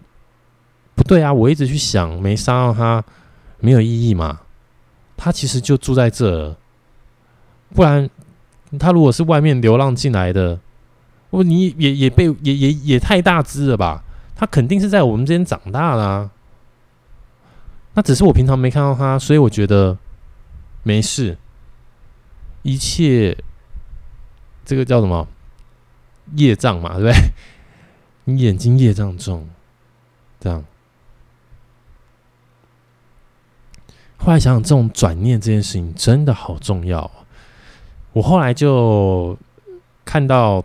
[0.94, 3.04] 不对啊，我一直去想没杀到他
[3.60, 4.40] 没有意义嘛，
[5.16, 6.56] 他其实就住在这，
[7.74, 8.08] 不然
[8.78, 10.58] 他如果是外面流浪进来的。
[11.28, 14.02] 不，你也也被也也也太大只了吧？
[14.36, 16.30] 他肯定是在我们之间长大啦。
[17.94, 19.96] 那只是我平常没看到他，所以我觉得
[20.82, 21.38] 没事。
[22.62, 23.36] 一切
[24.64, 25.26] 这个叫什么
[26.34, 27.14] 业障嘛，对不对？
[28.24, 29.48] 你眼睛业障重，
[30.38, 30.62] 这样。
[34.18, 37.10] 后来想想，这种转念这件事情真的好重要。
[38.12, 39.38] 我后来就
[40.04, 40.62] 看到。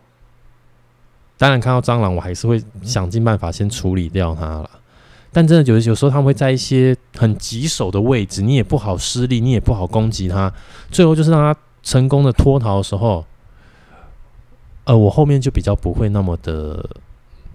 [1.42, 4.70] 当然，看到蟑螂，我还是会想尽办法先处理掉它了。
[5.32, 10.54] 但真的有有时候，他们会在一些很棘手的位置，你也不好施力，你也不好攻击它。
[10.92, 13.26] 最后就是让它成功的脱逃的时候，
[14.84, 16.88] 呃，我后面就比较不会那么的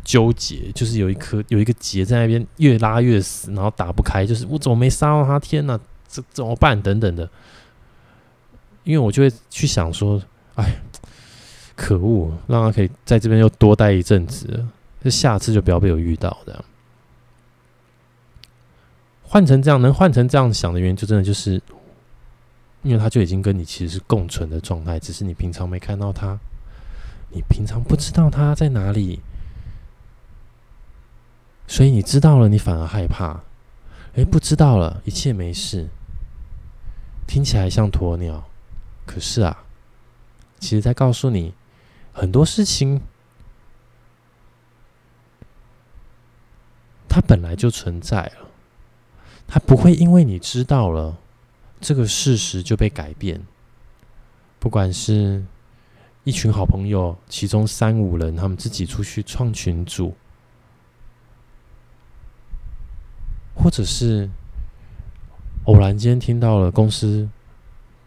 [0.02, 5.38] 纠结，就是有一颗有一个结在那边，越拉越死，然后打不开，就是我怎么没杀到它？
[5.38, 6.82] 天哪，这怎么办？
[6.82, 7.30] 等等的，
[8.82, 10.20] 因为我就会去想说，
[10.56, 10.64] 哎。
[11.76, 14.66] 可恶，让他可以在这边又多待一阵子，
[15.04, 16.64] 就下次就不要被我遇到这样。
[19.22, 21.60] 换成这样，能换成这样想的原因，就真的就是，
[22.82, 26.38] 因为他就已经跟你其实是共存的状态，只是你平常没看到他，
[27.30, 29.20] 你平常不知道他在哪里，
[31.66, 33.42] 所以你知道了，你反而害怕。
[34.14, 35.88] 哎，不知道了，一切没事，
[37.26, 38.48] 听起来像鸵鸟，
[39.04, 39.64] 可是啊，
[40.58, 41.52] 其实在告诉你。
[42.18, 43.02] 很多事情，
[47.06, 48.48] 它本来就存在了，
[49.46, 51.18] 它不会因为你知道了
[51.78, 53.46] 这个事实就被改变。
[54.58, 55.44] 不管是
[56.24, 60.14] 一群好朋友，其中三五人他们自己出去创群组，
[63.54, 64.30] 或者是
[65.64, 67.28] 偶然间听到了公司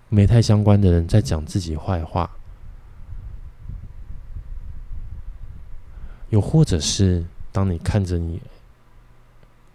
[0.09, 2.27] 没太相关的人在讲自己坏话。
[6.29, 8.41] 又或者是当你看着你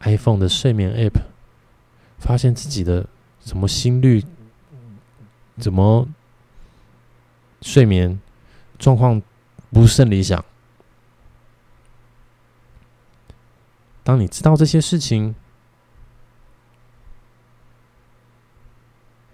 [0.01, 1.23] iPhone 的睡眠 App，
[2.19, 3.07] 发现自己的
[3.41, 4.25] 什么心率，
[5.59, 6.09] 怎么
[7.63, 8.21] 睡眠
[8.79, 9.21] 状况
[9.71, 10.45] 不甚理想。
[14.03, 15.35] 当你知道这些事情，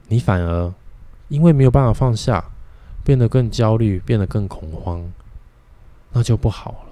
[0.07, 0.73] 你反而
[1.29, 2.51] 因为没有办法放下，
[3.05, 5.13] 变得更焦虑，变得更恐慌，
[6.13, 6.90] 那就不好了。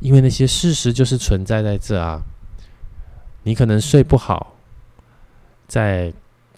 [0.00, 2.22] 因为那些事实就是存在在这啊，
[3.42, 4.54] 你可能睡不好，
[5.66, 6.12] 在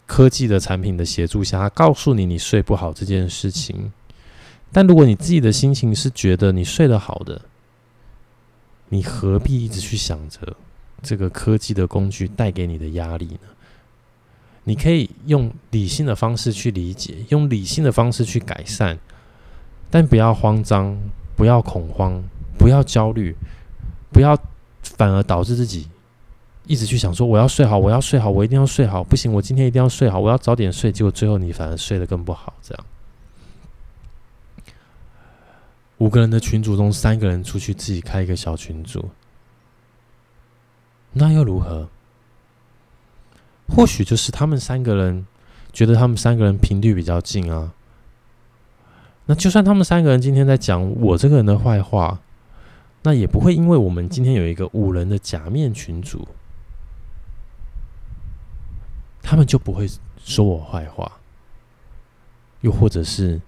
[0.06, 3.92] 科技的产品的协助下，他告诉你你睡不好这件事情，
[4.72, 7.40] 但如果你自己的心情是觉得你睡得好的。
[8.92, 10.56] 你何必一直去想着
[11.00, 13.48] 这个科技的工具带给你的压力呢？
[14.64, 18.98] 你可以用理性的方式去理解，用理性的方式去改善，
[19.88, 20.98] 但不要慌张，
[21.36, 22.20] 不要恐慌，
[22.60, 23.34] 不要焦虑，
[24.12, 24.38] 不要
[24.82, 25.88] 反而导致自己
[26.66, 32.84] 一直去想说我要睡好，我要睡好，我一定要睡好，不行，我今天一定要睡好，我要早点睡，结果最后你反而睡得更不好，这样。
[35.96, 39.08] 五个人的群组中，三个人出去自己开一个小群组，
[41.14, 41.88] 那又如何？
[43.74, 45.26] 或许就是他们三个人
[45.72, 47.72] 觉得他们三个人频率比较近啊。
[49.24, 52.20] 那就算他们三个人今天在讲我这个人的坏话，
[53.02, 56.28] 那也不会因为我们今天有一个五人的假面群组，
[59.22, 59.88] 他们就不会
[60.18, 61.20] 说我坏话，
[62.60, 63.40] 又或者是。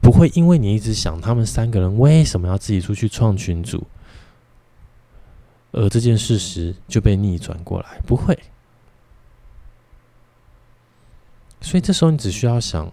[0.00, 3.84] 不会因为你一直想他们三个人为什么要自己出去创群组，
[5.72, 8.38] 而这件事实就被逆转过来，不会。
[11.60, 12.90] 所以这时候你只需要想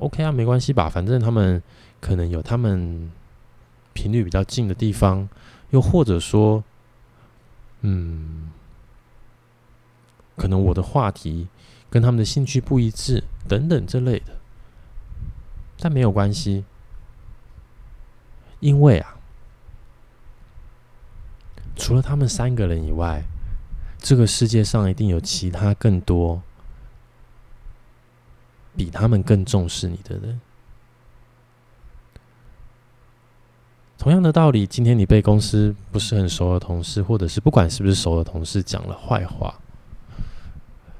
[0.00, 1.62] ，OK 啊，没关系吧，反正他们
[2.00, 3.12] 可能有他们
[3.94, 5.26] 频率比较近的地方，
[5.70, 6.62] 又或者说，
[7.80, 8.50] 嗯，
[10.36, 11.48] 可能我的话题
[11.88, 14.36] 跟他们的兴趣不一致，等等这类的。
[15.78, 16.64] 但没有关系，
[18.60, 19.16] 因为啊，
[21.76, 23.24] 除了他们三个人以外，
[23.98, 26.42] 这个世界上一定有其他更多
[28.76, 30.40] 比他们更重视你的人。
[33.96, 39.54] 同样的道理，今天你被公司不是很熟的同事，或者是不管是不是熟的同事讲了坏话，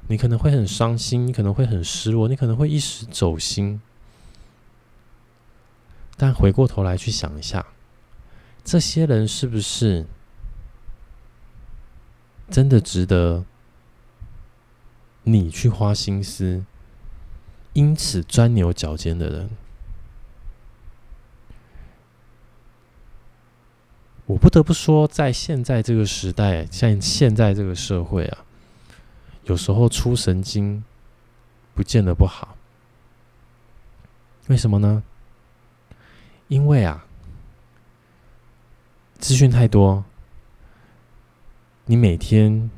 [0.07, 3.79] 你可能会很伤心，你可能会很失落，你可能会一时走心。
[6.17, 7.65] 但回过头来去想一下，
[8.63, 10.05] 这些人是不是
[12.49, 13.43] 真的值得
[15.23, 16.63] 你去花心思，
[17.73, 19.49] 因此钻牛角尖的人？
[24.27, 28.43] 我不得不说，在现在这个时代，像现在这个社会啊，
[29.43, 30.83] 有时候出神经
[31.75, 32.55] 不见得不好。
[34.47, 35.03] 为什么呢？
[36.47, 37.05] 因为啊，
[39.19, 40.03] 资讯太多，
[41.85, 42.69] 你每天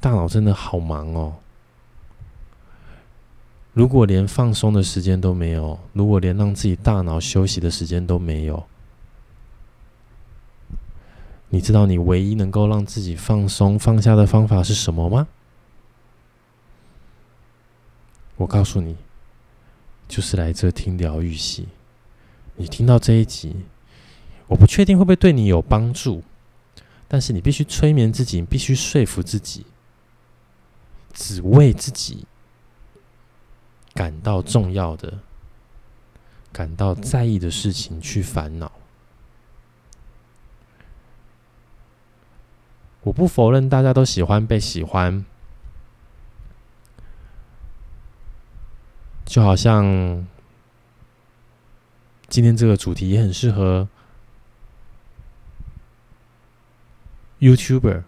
[0.00, 1.36] 大脑真的好忙哦。
[3.72, 8.66] 如果连放松的时间都没有，如果连让自己大脑休息的时间都没有，
[11.50, 15.26] 你知道你唯一能够让自己放松放下的方法是什么吗？
[18.36, 18.96] 我告诉你，
[20.06, 21.68] 就是来这听疗愈系。
[22.56, 23.56] 你听到这一集，
[24.46, 26.22] 我不确定会不会对你有帮助，
[27.08, 29.64] 但是你必须催眠自己，必须说服自己，
[31.12, 32.26] 只为自己
[33.94, 35.18] 感到重要的、
[36.52, 38.70] 感到在意的事情去烦恼。
[43.02, 45.24] 我不否认大家都喜欢被喜欢，
[49.24, 50.26] 就好像。
[52.30, 53.88] 今天这个主题也很适合
[57.40, 58.02] YouTuber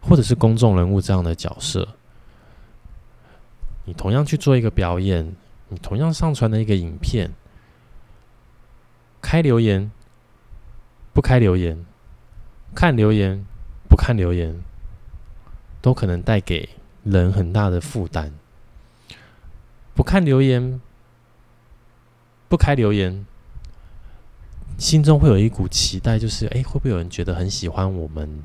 [0.00, 1.86] 或者是公众人物这样的角色。
[3.84, 5.36] 你同样去做一个表演，
[5.68, 7.30] 你同样上传了一个影片，
[9.20, 9.92] 开留言，
[11.12, 11.84] 不开留言，
[12.74, 13.44] 看留言，
[13.98, 14.62] 看留言，
[15.82, 16.70] 都可能带给
[17.02, 18.32] 人很大的负担。
[19.94, 20.80] 不看留言，
[22.48, 23.26] 不开留言。
[24.78, 28.44] 心中会有一股期待，就是哎，会不会有人觉得很喜欢我们？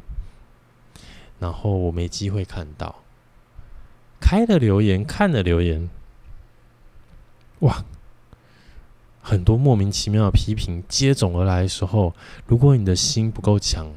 [1.39, 3.03] 然后我没机会看到，
[4.19, 5.89] 开了留言，看了留言，
[7.59, 7.85] 哇，
[9.21, 12.15] 很多莫名其妙的批评接踵而来的时候，
[12.47, 13.91] 如果你的心不够强，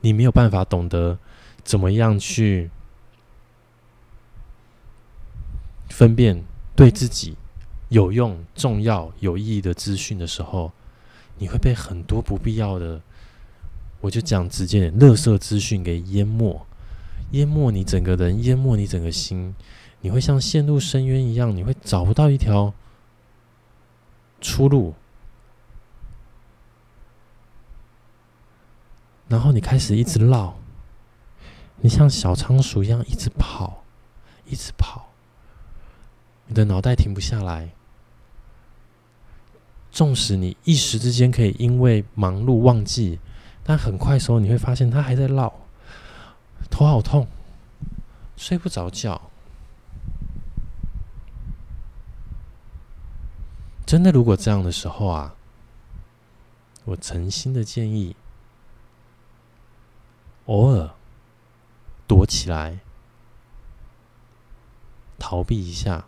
[0.00, 1.18] 你没有办法懂得
[1.64, 2.70] 怎么样去
[5.88, 6.44] 分辨
[6.74, 7.36] 对自己
[7.88, 10.72] 有用、重要、有意义的资讯的时候，
[11.38, 13.00] 你会被很多不必要的，
[14.00, 16.66] 我就讲直接点，垃圾资讯给淹没，
[17.30, 19.54] 淹没你整个人，淹没你整个心，
[20.00, 22.74] 你会像陷入深渊一样，你会找不到一条
[24.40, 24.94] 出路，
[29.28, 30.56] 然后你开始一直绕，
[31.80, 33.82] 你像小仓鼠一样一直跑，
[34.44, 35.08] 一直跑，
[36.46, 37.70] 你的脑袋停不下来。
[39.90, 43.18] 纵使你一时之间可以因为忙碌忘记，
[43.64, 45.52] 但很快时候你会发现它还在绕，
[46.70, 47.26] 头好痛，
[48.36, 49.20] 睡不着觉。
[53.86, 55.34] 真的，如果这样的时候啊，
[56.84, 58.14] 我诚心的建议，
[60.46, 60.94] 偶尔
[62.06, 62.80] 躲起来，
[65.18, 66.06] 逃避一下，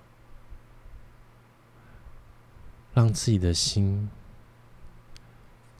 [2.94, 4.08] 让自己的心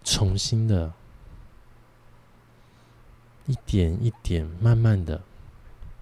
[0.02, 0.92] 重新的，
[3.46, 5.22] 一点一点，慢慢的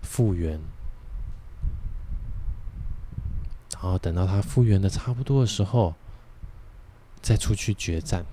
[0.01, 0.61] 复原。
[3.75, 5.95] 然后等到它复原的差不多的时候，
[7.21, 8.25] 再出去决战。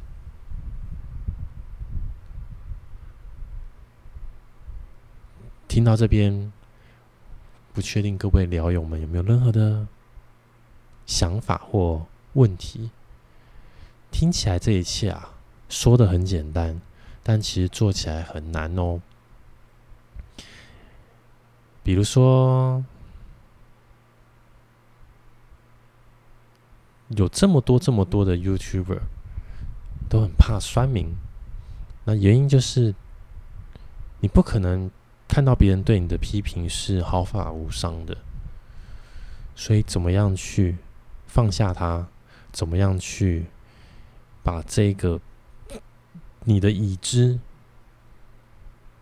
[5.74, 6.54] 听到这边，
[7.74, 9.88] 不确定各位聊友们有没有任何的
[11.08, 12.92] 想法或问题？
[14.12, 15.32] 听起来这一切啊，
[15.70, 16.80] 说的很简单，
[17.24, 19.02] 但其实做起来很难哦。
[21.82, 22.86] 比如说。
[27.18, 29.00] 有这么多这么多的 YouTuber
[30.08, 31.16] 都很怕酸民，
[32.06, 32.94] 那原因就是
[34.20, 34.90] 你不可能
[35.28, 38.18] 看到别人对你的批评是毫发无伤的，
[39.56, 40.78] 所以怎么样去
[41.28, 42.08] 放下它？
[42.52, 43.48] 怎么样去
[44.44, 45.20] 把这个
[46.44, 47.40] 你的已知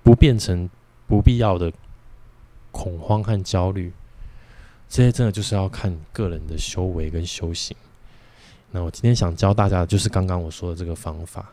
[0.03, 0.69] 不变成
[1.05, 1.73] 不必要的
[2.71, 3.91] 恐慌和焦虑？
[4.87, 7.75] 这些真的就是要看个人的修为跟修行。
[8.71, 11.49] 那我今天想教大家的就是刚刚我说的这个方法。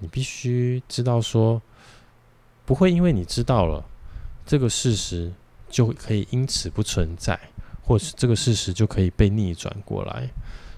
[0.00, 1.62] 你必须知道说，
[2.68, 3.82] 不会因为你知道了
[4.44, 5.32] 这个事实，
[5.70, 7.40] 就可以因此不存在，
[7.82, 10.28] 或是这个事实就可以被逆转过来。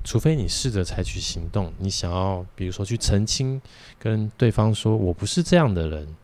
[0.04, 3.60] 除非你试着采取行动，你想要比如说去澄清，
[3.98, 6.14] 跟对方说我不是这样的人，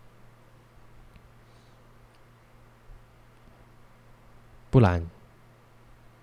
[4.70, 5.04] 不然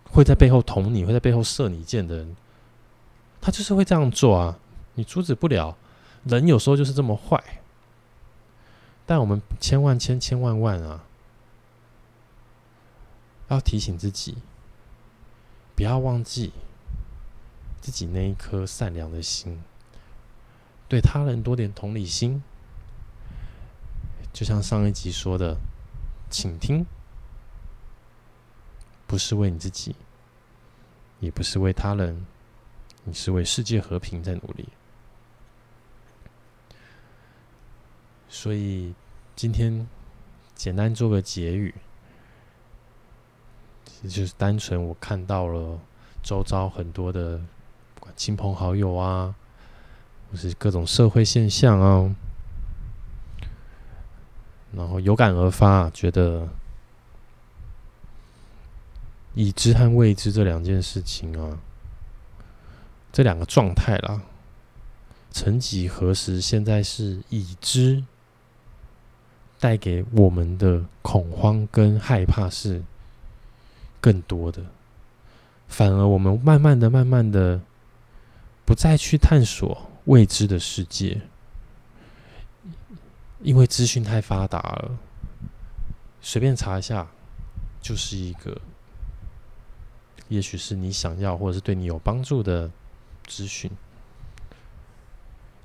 [0.09, 2.37] 会在背后捅你，会在背后射你箭的人。
[3.41, 4.57] 他就是会这样做啊，
[4.93, 5.75] 你阻止不了。
[6.23, 7.43] 人有时候就是这么坏，
[9.05, 11.03] 但我们千万千千万万啊，
[13.49, 14.37] 要提醒自己，
[15.75, 16.51] 不要忘记
[17.81, 19.61] 自己那一颗善良的心，
[20.87, 22.41] 对他人多点同理心。
[24.31, 25.57] 就像上一集说的，
[26.29, 26.85] 请听，
[29.05, 29.95] 不是为你自己，
[31.19, 32.25] 也不是为他人。
[33.03, 34.69] 你是为世界和平在努力，
[38.34, 38.91] 所以
[39.36, 39.88] 今天
[40.55, 41.71] 简单做个结语，
[44.01, 45.79] 就是单纯我看到了
[46.23, 47.39] 周遭很多的
[48.15, 49.36] 亲朋好友啊，
[50.31, 52.15] 或是各种社会现象啊，
[54.71, 56.49] 然后有感而发，觉得
[59.36, 61.59] 已知和未知这两件事情啊。
[63.11, 64.23] 这两个状态啦，
[65.29, 68.03] 曾几何时，现在是已知
[69.64, 72.84] 带给我们的恐慌跟害怕是
[74.01, 74.61] 更多的，
[75.70, 77.61] 反而我们慢慢的、慢慢的
[78.66, 81.22] 不再去探索未知的世界，
[83.39, 84.97] 因为资讯太发达了，
[86.20, 87.07] 随便查一下
[87.82, 88.59] 就是一个，
[90.28, 92.70] 也许是你想要或者是对你有帮助的。
[93.26, 93.72] 资讯，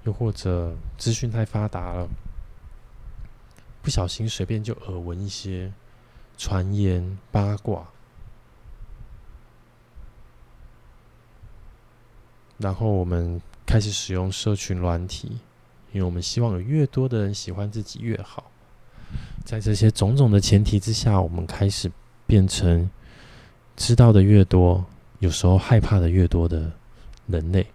[0.05, 2.09] 又或者资讯太发达了，
[3.89, 5.73] 不小心随便就耳闻一些
[6.37, 7.89] 传言八卦，
[12.59, 15.39] 然后我们开始使用社群软体，
[15.91, 18.51] 因为我们希望有越多的人喜欢自己越好。
[19.47, 21.91] 在这些种种的前提之下，我们开始
[22.27, 22.91] 变成
[23.75, 24.85] 知道的越多，
[25.21, 26.71] 有时候害怕的越多的。
[27.27, 27.67] 人类。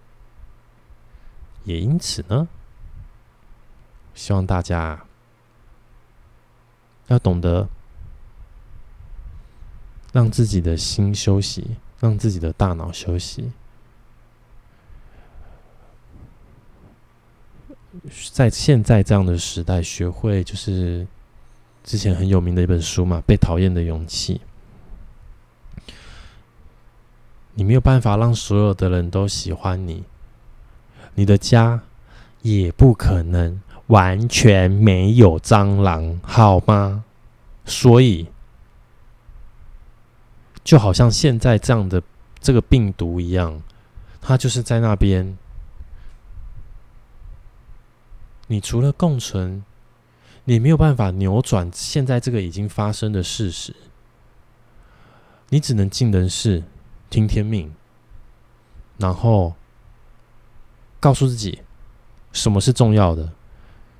[1.63, 2.47] 也因此呢，
[4.13, 5.03] 希望大家
[7.07, 7.67] 要懂得
[10.11, 13.51] 让自己的心休息，让自己的大脑休息。
[18.31, 21.05] 在现在这样的时代，学会就是
[21.83, 24.41] 之前很有名的一本书嘛，《被讨厌的勇气》。
[27.55, 30.03] 你没有办法让所有的人都喜欢你，
[31.13, 31.83] 你的家
[32.41, 37.03] 也不可能完全没有蟑螂，好吗？
[37.65, 38.27] 所以，
[40.63, 42.01] 就好像现在这样的
[42.39, 43.61] 这个病毒一样，
[44.21, 45.37] 它就是在那边。
[48.47, 49.63] 你除了共存，
[50.43, 53.75] 你没有办法扭转现在这个已经发生的事实。
[55.49, 56.63] 你只能尽人事，
[57.09, 57.73] 听天命，
[58.97, 59.53] 然后
[60.99, 61.61] 告诉自己
[62.31, 63.31] 什么是重要的，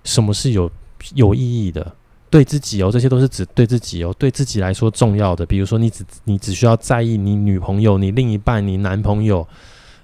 [0.04, 0.72] 什么是有
[1.16, 1.95] 有意义的。
[2.30, 5.45] 对自己哦，这些都是指对自己哦，对自己来说重要的。
[5.45, 9.47] 比如说，你只你只需要在意你女朋友、你另一半、你男朋友、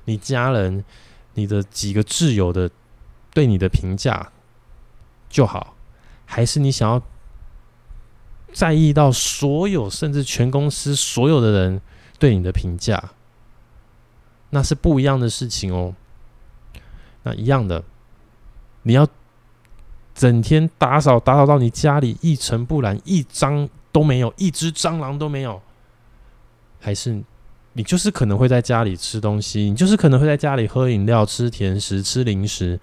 [0.05, 0.83] 你家人、
[1.33, 2.69] 你的几个挚友的。
[3.31, 4.31] 对你的评价
[5.29, 5.75] 就好，
[6.25, 7.01] 还是你想要
[8.51, 11.79] 在意到所有，甚至全公司所有的人
[12.17, 13.11] 对你的评价？
[14.49, 15.93] 那是不一样的事情哦。
[17.21, 17.83] 那一样的，
[18.81, 19.07] 你要
[20.19, 25.61] 整天打扫打扫到你家里一尘不染，一张都没有，一只蟑螂都没有，
[26.77, 27.23] 还是
[27.71, 32.77] 你就是可能会在家里吃东西，你就是可能会在家里喝饮料、吃甜食、吃零食。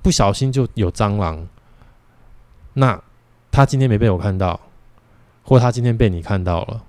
[0.00, 1.48] 不小心就有蟑螂，
[2.74, 3.02] 那
[3.50, 4.60] 他今天没被我看到，
[5.42, 6.84] 或他今天被你看到了，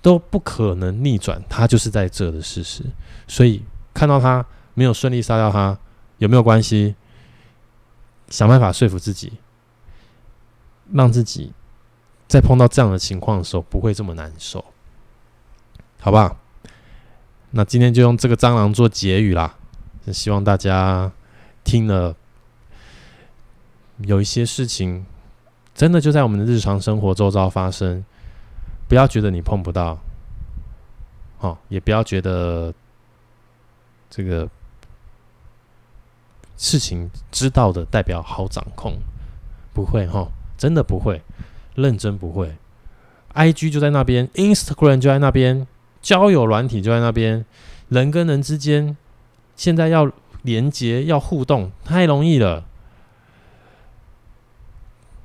[0.00, 2.82] 都不可能逆转，他就是在这的事实。
[3.26, 3.62] 所以
[3.92, 5.78] 看到他没有顺利杀掉他，
[6.16, 6.94] 有没有关系？
[8.28, 9.32] 想办法说服自己，
[10.92, 11.52] 让自己
[12.26, 14.64] 在碰到这样的情况的时候不会这么难受，
[16.00, 16.36] 好不好？
[17.50, 19.56] 那今天就用这个蟑螂做结语啦，
[20.12, 21.10] 希望大家
[21.64, 22.14] 听了。
[24.06, 25.04] 有一些事情，
[25.74, 28.04] 真的就在我们的日常生活周遭发生，
[28.86, 29.98] 不要觉得你碰不到，
[31.40, 32.72] 哦，也不要觉得
[34.08, 34.48] 这个
[36.58, 38.98] 事情知道的代表好掌控，
[39.72, 40.28] 不会哈、
[40.58, 41.22] 真的不会，
[41.74, 42.54] 认真不会。
[43.34, 45.66] IG 就在那边，Instagram 就在那边，
[46.02, 47.46] 交友软体就在那边，
[47.88, 48.96] 人跟人之间
[49.54, 50.10] 现在要
[50.42, 52.64] 连接、要互动，太容易了。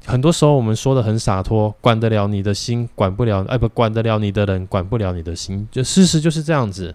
[0.06, 5.68] 很多时候我们说的很洒脱，管得了你的心，管不了，哎，不管得了你的人，管不了你的心。
[5.72, 6.94] 就事实就是这样子，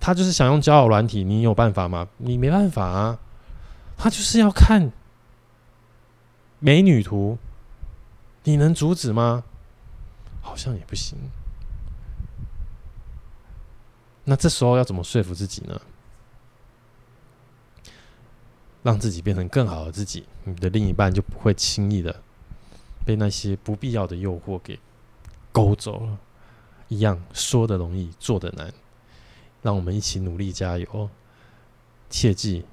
[0.00, 2.08] 他就是想用交友软体，你有办法吗？
[2.16, 3.18] 你没办法啊，
[3.96, 4.92] 他就是要看
[6.58, 7.38] 美女图，
[8.44, 9.44] 你能阻止吗？
[10.40, 11.18] 好像也不行。
[14.24, 15.80] 那这时候要怎么说服自己呢？
[18.82, 22.22] 让自己变成更好的自己，你的另一半就不会轻易的
[23.04, 24.78] 被那些不必要的诱惑给
[25.50, 26.18] 勾走了。
[26.88, 28.72] 一样说的容易，做的难。
[29.62, 31.10] 让我们一起努力加油。
[32.08, 32.64] 切记，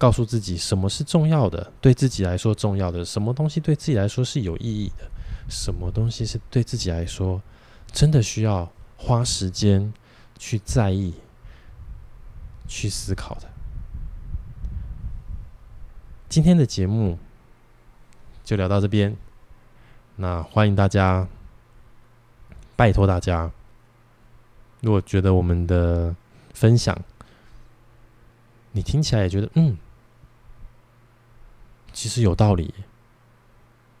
[0.00, 5.10] 告诉自己什么是重要的，对自己来说重要的，什么东西对自己来说是有意义的，
[5.46, 7.42] 什么东西是对自己来说
[7.92, 9.92] 真的需要花时间
[10.38, 11.12] 去在意、
[12.66, 13.50] 去思考的。
[16.30, 17.18] 今天的节目
[18.42, 19.14] 就聊到这边，
[20.16, 21.28] 那欢迎大家，
[22.74, 23.50] 拜托大家，
[24.80, 26.16] 如果觉得我们的
[26.54, 26.98] 分享
[28.72, 29.76] 你听起来也觉得嗯，
[31.92, 32.72] 其实有道理，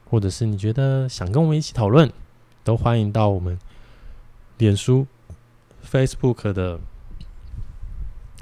[0.08, 2.10] 或者是你觉得想跟我们一起讨论，
[2.64, 3.58] 都欢迎到我们
[4.58, 5.06] 脸书、
[5.84, 6.80] Facebook 的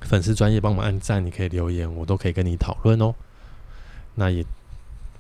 [0.03, 3.14] 粉丝专业帮忙按赞，你可以留言，我都可以跟你讨论哦。
[4.14, 4.44] 那也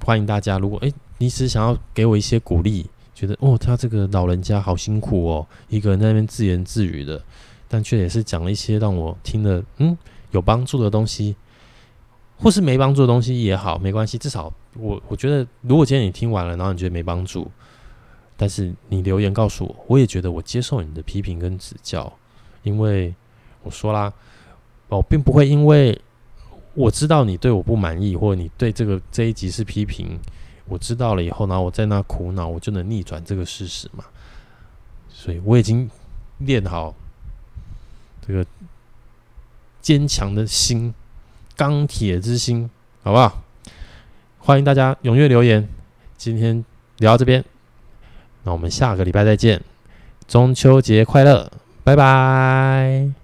[0.04, 7.22] 欢迎大家，如果诶，你只想要给我一些鼓励，觉得哦，他这个老人家好辛苦哦，一个人在那边自言自语的，
[7.68, 9.96] 但却也是讲了一些让我听了嗯
[10.30, 11.36] 有帮助的东西，
[12.38, 17.50] 或是没帮助的东西也好，没关系，至少我我觉得，如果今天你听完了，然后你觉得没帮助，
[18.36, 22.12] 但是你留言告诉我，我也觉得我接受你的批评跟指教，
[22.62, 23.14] 因为
[23.62, 24.12] 我说啦，
[24.88, 26.00] 我并不会因为。
[26.74, 30.16] 我知道你对我不满意，或者你对这个这一集是批评，
[30.66, 34.04] 我知道了以后，然后我在那苦恼，我就能逆转这个事实嘛。
[35.08, 35.90] 所以我已经
[36.38, 36.94] 练好
[38.24, 38.46] 这个
[39.80, 40.94] 坚强的心，
[41.58, 42.70] 钢铁之心，
[43.02, 43.42] 好不好？
[44.38, 45.68] 欢迎大家踊跃留言。
[46.16, 46.64] 今天
[46.98, 47.44] 聊到这边，
[48.44, 49.60] 那我们下个礼拜再见。
[50.28, 51.50] 中秋节快乐，
[51.82, 53.17] 拜拜。